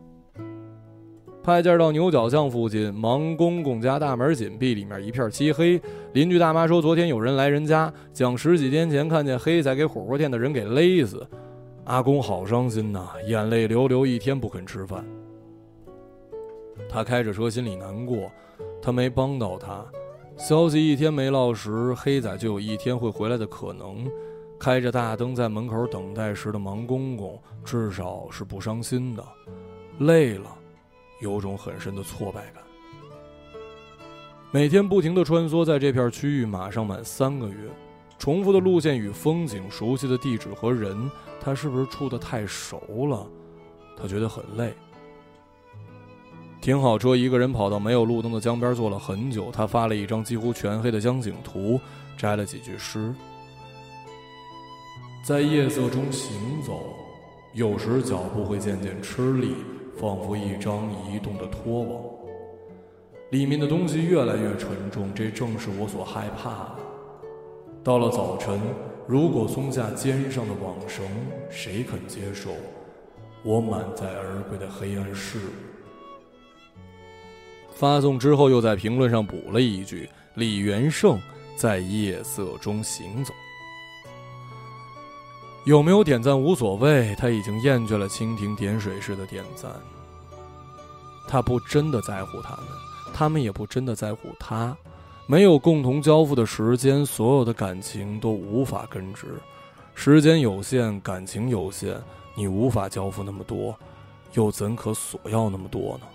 [1.43, 5.81] 派件到牛角巷附近，王公公家大门紧闭，里面一片漆黑。
[6.13, 11.27] 邻居大妈说，昨天有人来人家，讲十几天前看见黑仔给火锅店的人给勒死。
[11.85, 15.05] 阿公好伤心呐，眼泪流流，一天不肯吃饭。
[16.89, 18.31] 他开着车，心里难过，
[18.81, 19.85] 他没帮到他。
[20.37, 24.09] 消息一天没落实，黑仔就有一天会回来的可能。
[24.61, 29.25] 开着大灯在门口等待时的王公公，至少是不伤心的。
[29.99, 30.57] 累了，
[31.23, 32.63] 有种很深的挫败感。
[34.51, 37.71] 每天不停的穿梭在这片区域，马上满三个月，
[38.19, 41.11] 重复的路线与风景，熟悉的地址和人，
[41.41, 43.27] 他是不是处的太熟了？
[43.97, 44.75] 他觉得很累。
[46.61, 49.51] 停好车，一个人跑到没有路灯的江边坐了很久。
[49.51, 51.81] 他发了一张几乎全黑的江景图，
[52.17, 53.13] 摘了几句诗：
[55.25, 56.95] 在夜色中行走，
[57.55, 59.55] 有时脚步会渐渐吃力，
[60.03, 62.03] 仿佛一张移动的拖网。
[63.31, 66.77] 里面的东西越来越沉重，这正是我所害怕的。
[67.85, 68.61] 到了早晨，
[69.07, 71.07] 如果松下肩上的网绳，
[71.49, 72.51] 谁肯接受
[73.45, 75.51] 我满载而归的黑暗事物？
[77.71, 81.17] 发送之后，又在评论上补了一句：“李元胜
[81.55, 83.33] 在夜色中行走。”
[85.65, 89.71] 有没有点赞无所谓，他已经厌倦了蜻蜓点水式的点赞。
[91.29, 92.67] 他不真的在乎他们，
[93.15, 94.77] 他们也不真的在乎他。
[95.27, 99.41] 没有共同交付的时间，所有的感情都无法根植。
[99.95, 101.97] 时间有限，感情有限，
[102.35, 103.75] 你无法交付那么多，
[104.33, 106.07] 又怎可索要那么多呢？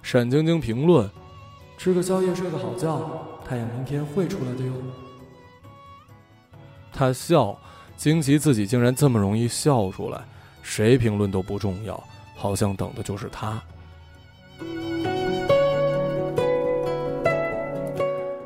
[0.00, 1.08] 沈晶晶评论
[1.76, 4.72] ：“吃个宵夜，睡个好觉，太阳明天会出来的哟。”
[6.92, 7.58] 他笑，
[7.96, 10.20] 惊奇自己竟然这么容易笑出来。
[10.62, 12.02] 谁评论都不重要，
[12.36, 13.60] 好像等的就是他。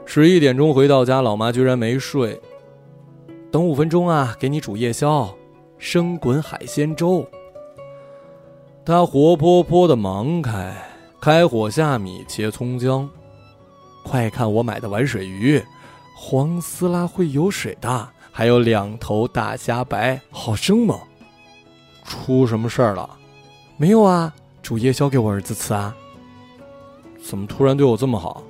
[0.06, 2.40] 十一点钟回到家，老妈居然没睡。
[3.50, 5.34] 等五分钟啊，给你煮夜宵，
[5.78, 7.28] 生滚海鲜粥。
[8.84, 10.74] 他活泼泼的忙开。
[11.20, 13.08] 开火下米，切葱姜。
[14.04, 15.60] 快看我买的玩水鱼，
[16.14, 20.98] 黄丝拉会游水的，还有两头大虾白，好生猛。
[22.02, 23.08] 出什么事儿了？
[23.76, 25.94] 没有啊，煮夜宵给我儿子吃啊。
[27.22, 28.42] 怎么突然对我这么好？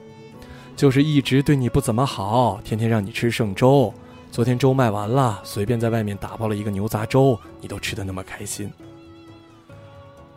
[0.74, 3.93] 就是一直对你不怎么好，天天让你吃剩粥。
[4.30, 8.72] 昨天粥卖完了，随便在外面打包了一个牛杂粥，你都吃的那么开心。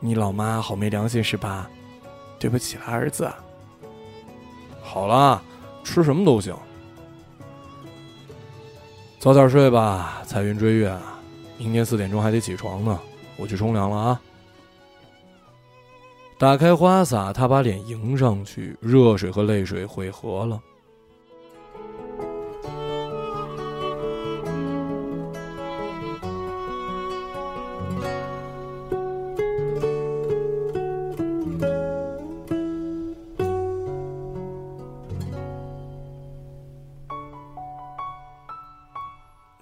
[0.01, 1.69] 你老妈好没良心是吧？
[2.37, 3.31] 对不起了，儿子。
[4.81, 5.41] 好了，
[5.85, 6.53] 吃什么都行。
[9.27, 10.97] 早点睡吧，彩云追月，
[11.57, 12.97] 明天四点钟还得起床呢。
[13.35, 14.21] 我去冲凉了啊。
[16.37, 20.57] 打开花洒，他把脸迎上去，热水和泪水汇合了。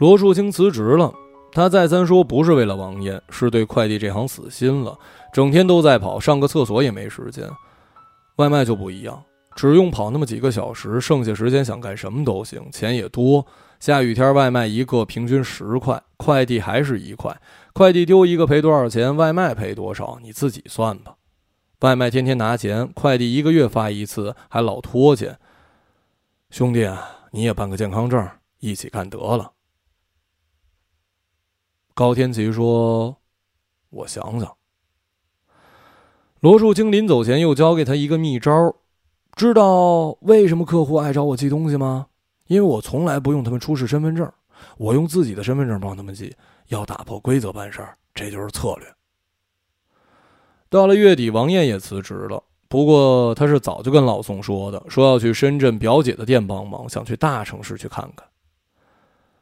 [0.05, 1.11] 罗树清辞职了，
[1.51, 4.95] 他再三说不是为了王艳，是对快递这行死心了。
[5.33, 7.49] 整天都在跑，上个厕所也没时间。
[8.35, 9.23] 外卖就不一样，
[9.55, 13.43] 只用跑那么几个小时，剩下时间想干什么都行，钱也多。
[13.79, 17.35] 下雨天外卖一个平均十块，快递还是一块。
[17.73, 19.17] 快递丢一个赔多少钱？
[19.17, 20.19] 外卖赔多少？
[20.21, 21.15] 你自己算吧。
[21.79, 25.35] 外卖天天拿钱，快递一个月发一次，还老拖欠。
[26.51, 28.29] 兄弟啊，你也办个健康证，
[28.59, 29.53] 一起干得了。
[31.95, 33.15] 高天琪说
[33.89, 34.57] ：“我想想。”
[36.41, 38.75] 罗树清临走前又教给他一个秘招，
[39.33, 42.07] 知道为什么客户爱找我寄东西吗？
[42.47, 44.29] 因为我从来不用他们出示身份证，
[44.77, 46.35] 我用自己的身份证帮他们寄。
[46.67, 48.93] 要打破规则办事儿，这就是策略。
[50.67, 58.27] 到了月底，王艳也辞职了，不过他是早就跟老宋说的，说要去深圳表姐的店帮忙，想去大城市去看看。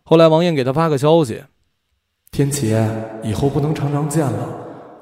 [0.03, 1.43] 后来王艳给他发个消息
[2.33, 2.75] ：“天琪，
[3.23, 4.49] 以后不能常常见了。”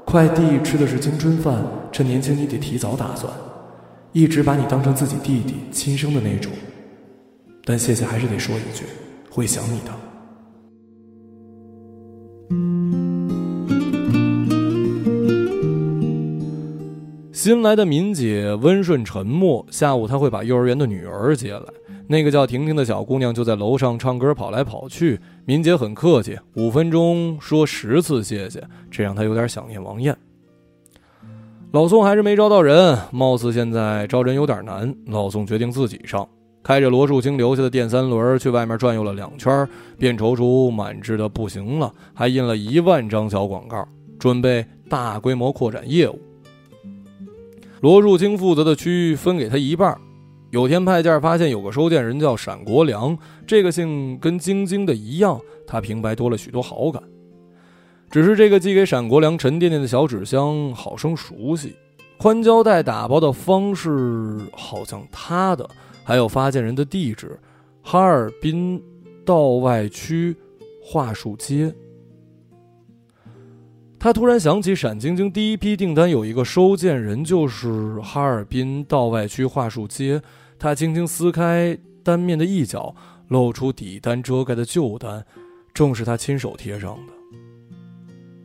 [0.05, 3.31] 快递吃的是青春饭，趁年轻你得提早打算。
[4.11, 6.51] 一直把你当成自己弟弟，亲生的那种。
[7.63, 8.83] 但谢谢还是得说一句，
[9.29, 9.91] 会想你的。
[17.31, 21.63] 新来的敏姐温顺沉默，下午她会把幼儿园的女儿接来。
[22.07, 25.19] 那个叫婷婷的小姑娘就在楼上唱歌，跑来跑去。
[25.45, 30.15] 敏姐很客气，五分钟说十次谢谢，这让她有点想念王艳。
[31.71, 34.93] 老宋还是没招到人，貌似现在招人有点难。
[35.05, 36.27] 老宋决定自己上，
[36.61, 39.65] 开着罗树清留下的电三轮去外面转悠了两圈，
[39.97, 43.87] 便踌躇满志的不行了，还印了一万张小广告，
[44.19, 46.19] 准备大规模扩展业务。
[47.79, 49.97] 罗树清负责的区域分给他一半。
[50.51, 57.01] 有天派件发现有个收件人叫闪国良，这个姓跟晶晶的一样，他平白多了许多好感。
[58.09, 61.73] 只是这个寄给闪国良沉甸甸的小纸箱好生熟悉，
[62.17, 65.65] 宽胶带打包的方式好像他的，
[66.03, 67.39] 还有发件人的地址：
[67.81, 68.83] 哈尔滨
[69.23, 70.35] 道外区
[70.83, 71.73] 桦树街。
[73.97, 80.21] 他突然想起闪晶晶第一批订单有一个收件人就是哈尔滨道外区桦树街。
[80.61, 82.95] 他轻轻撕开单面的一角，
[83.29, 85.25] 露出底单遮盖的旧单，
[85.73, 87.13] 正是他亲手贴上的。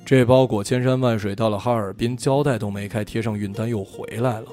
[0.02, 4.46] 这包裹千山万水到了哈尔滨，胶带都没开，贴上运单又回来了。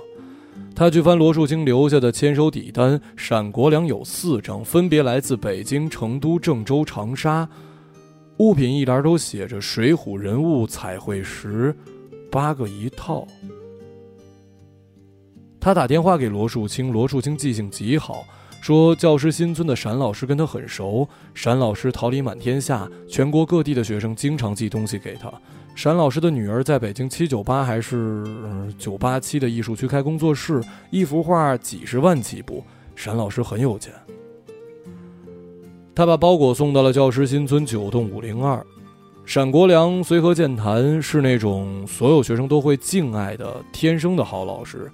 [0.75, 7.47] 他去翻罗树清留下的签收底单，闪国良有四张，分别来自北京、成都、郑州、长沙。
[8.39, 11.73] 物品一栏都写着“水浒人物彩绘石”，
[12.29, 13.25] 八个一套。
[15.63, 18.25] 他打电话给罗树清，罗树清记性极好，
[18.59, 25.31] 说教师新村的闪老师跟他很熟，闪老师桃李满天下，全国各地的学生经常寄东西给他。
[25.73, 28.25] 闪老师的女儿在北京七九八还是
[28.77, 30.61] 九八七的艺术区开工作室，
[30.91, 32.61] 一幅画几十万起步，
[32.93, 33.93] 闪老师很有钱。
[35.95, 38.61] 他把包裹送到了教师新村九栋五零二。
[39.25, 44.91] 闪国良随和健谈，是那种所有学生都会敬爱的天生的好老师。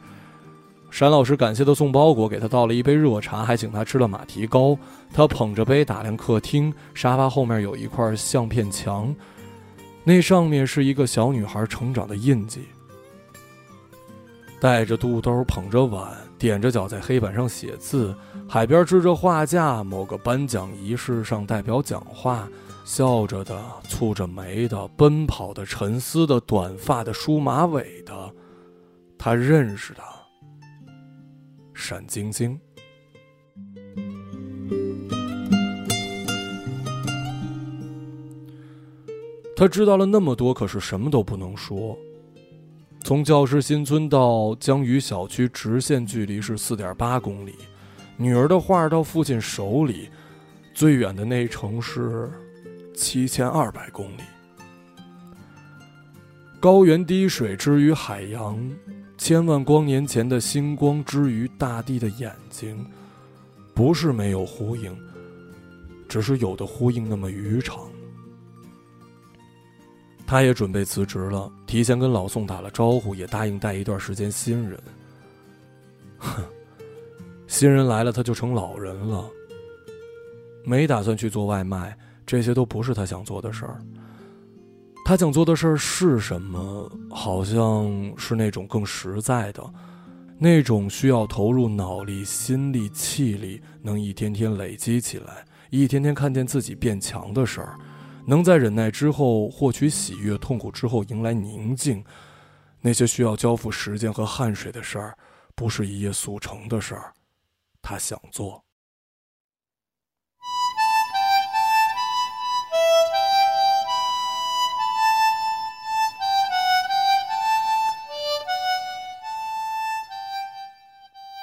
[0.92, 4.78] 闪老师感谢他送包裹，给他倒了一杯热茶，还请他吃了马蹄糕。
[5.14, 9.16] 他捧着杯打量客厅，沙发后面有一块相片墙，
[10.04, 12.62] 那上面是一个小女孩成长的印记。
[14.60, 18.14] 带着肚兜，捧着碗，踮着脚在黑板上写字。
[18.48, 22.50] 海边支着画架，某个颁奖仪式上代表讲话，
[22.84, 28.34] 笑着的，蹙着眉的，奔跑的，沉思的，短发的，梳马尾的，
[29.18, 30.02] 他认识的，
[31.80, 32.60] 闪晶晶。
[39.56, 41.98] 他知道了那么多，可是什么都不能说。
[43.02, 47.56] 从教师新村到江鱼小区，直线距离是四点八公里。
[48.18, 50.10] 女儿的画到父亲手里，
[50.74, 52.30] 最远的那城是，
[52.94, 54.22] 七千二百公里。
[56.60, 58.60] 高原滴水之于海洋，
[59.20, 62.84] 千万光年前的星光之于大地的眼睛，
[63.76, 64.98] 不是没有呼应，
[66.08, 67.78] 只是有的呼应那么愚长。
[70.26, 74.82] 他也准备辞职了，提前跟老宋打了招呼，也答应带一段时间新人。
[76.18, 76.42] 哼，
[77.46, 79.30] 新人来了，他就成老人了。
[80.64, 81.96] 没打算去做外卖，
[82.26, 83.82] 这些都不是他想做的事儿。
[85.10, 86.88] 他想做的事儿是什么？
[87.10, 89.74] 好像是那种更实在的，
[90.38, 97.76] 那种需要投入脑力、心力、气力，能一天天累积起来，一天天看见自己变强的事儿。
[98.28, 102.06] 能在忍耐之后获取喜悦，痛苦之后迎来宁静，
[102.80, 105.18] 那些需要交付时间和汗水的事儿，
[105.56, 107.12] 不是一夜速成的事儿。
[107.82, 108.64] 他想做。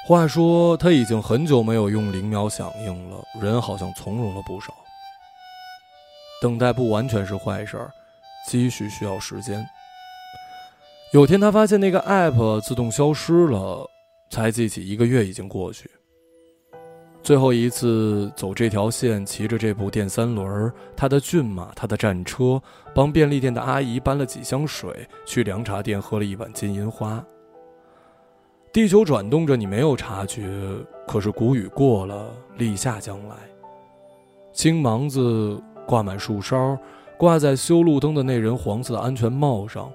[0.07, 4.73] 话说，他已经很久没有用零秒响应了，人好像从容了不少。
[6.41, 7.91] 等待不完全是坏事儿，
[8.47, 9.67] 积蓄需要时间。
[11.11, 13.85] 有天他发现那个 app 自动消失了，
[14.29, 15.91] 才记起一个月已经过去。
[17.21, 22.61] 最后一次走这条线，骑着这部电三轮，他的骏马，他的战车，
[22.95, 27.21] 帮便利店的阿姨搬了几箱水，去凉茶店喝了一碗金银花。
[28.77, 30.43] 地球转动着，你没有察觉，
[31.07, 33.35] 可是谷雨过了，立夏将来。
[34.53, 35.59] 青芒子。
[35.87, 36.77] 挂满树梢，
[37.17, 39.91] 挂在修路灯的那人黄色的安全帽上。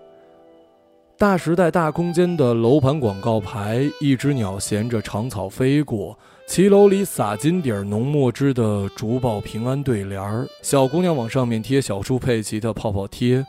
[1.16, 6.18] 大时代大空间的楼盘广告牌，一只鸟衔着长草飞过。
[6.48, 13.46] 骑楼里撒金底儿浓墨汁的竹报平安对联儿，小姑娘往上面贴小猪佩奇的泡泡贴。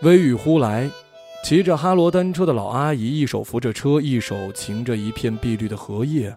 [0.00, 0.90] 微雨忽来，
[1.44, 6.34] 骑着哈罗单车的老阿姨，一手扶着车，一手擎着一片碧绿的荷叶。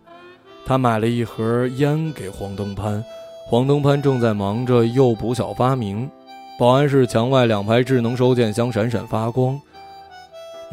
[0.65, 3.01] 她买了一盒烟给黄登攀。
[3.45, 6.11] 黄登攀正在忙着诱捕小发明，
[6.59, 9.57] 保安室墙外两排智能收件箱闪闪发光。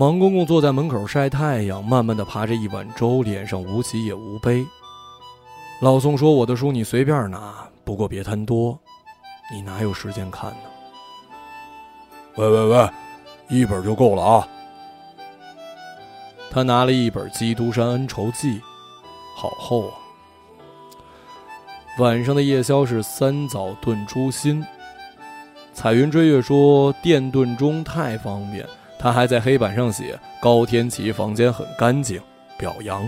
[0.01, 4.67] 王公公坐在门口晒太阳，慢慢的扒着一碗粥，脸上无喜也无悲。
[5.81, 8.77] 老宋说：“我的书你随便拿，不过别贪多，
[9.53, 10.57] 你哪有时间看呢？”
[12.35, 12.91] 喂喂喂，
[13.49, 14.49] 一本就够了啊！
[16.51, 18.59] 他拿了一本《基督山恩仇记》，
[19.37, 19.95] 好厚啊。
[21.99, 24.65] 晚上的夜宵是三枣炖猪心。
[25.73, 28.67] 彩云追月说电炖盅太方便，
[28.99, 32.21] 他还在黑板上写高天齐房间很干净，
[32.57, 33.05] 表扬。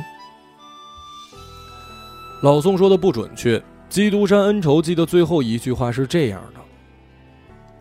[2.43, 3.59] 老宋说的不准确，
[3.89, 6.61] 《基督山恩仇记》的最后一句话是这样的：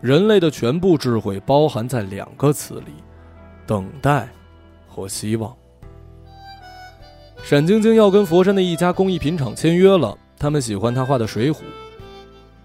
[0.00, 2.92] 人类的全部智慧包含在两个词里，
[3.66, 4.28] 等待
[4.86, 5.54] 和希望。
[7.42, 10.16] 闪晶晶要跟佛山的一家工艺品厂签约了。
[10.38, 11.60] 他们喜欢他画的水浒，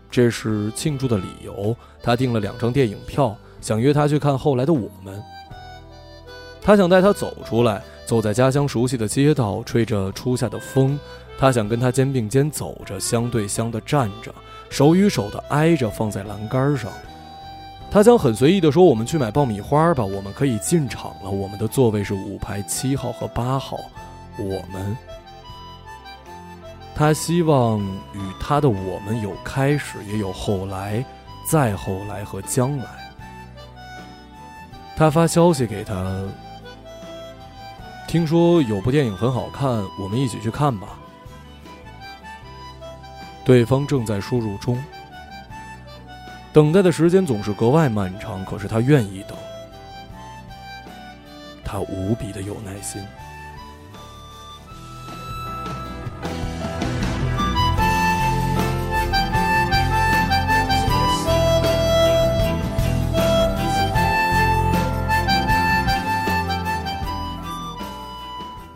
[0.09, 1.75] 这是庆祝的理由。
[2.03, 5.23] 他订了两张电影票，想约他去看后来的我们。
[6.61, 10.99] 他想带他走出来，走在家乡熟悉的街道，吹着初夏的风。
[11.38, 14.34] 他想跟她肩并肩走着，相对相的站着，
[14.69, 16.91] 手与手的挨着，放在栏杆上。
[17.92, 21.30] 他将很随意的说：“我们去买爆米花吧，我们可以进场了。
[21.30, 23.78] 我们的座位是五排七号和八号。
[24.38, 24.98] 我们。”
[26.96, 27.82] 他希望
[28.14, 31.04] 与他的我们有开始，也有后来，
[31.50, 32.86] 再后来和将来。
[34.96, 36.24] 他发消息给他，
[38.08, 39.68] 听说有部电影很好看，
[40.00, 40.88] 我们一起去看吧。
[43.44, 44.82] 对方正在输入中，
[46.54, 49.38] 等待的时间总是格外漫长，可是他愿意等，
[51.64, 53.02] 他无比的有耐心。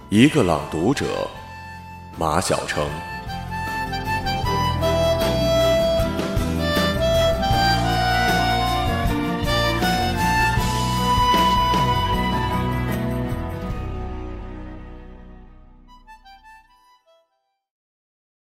[0.08, 1.28] 一个朗读者，
[2.18, 2.88] 马晓成。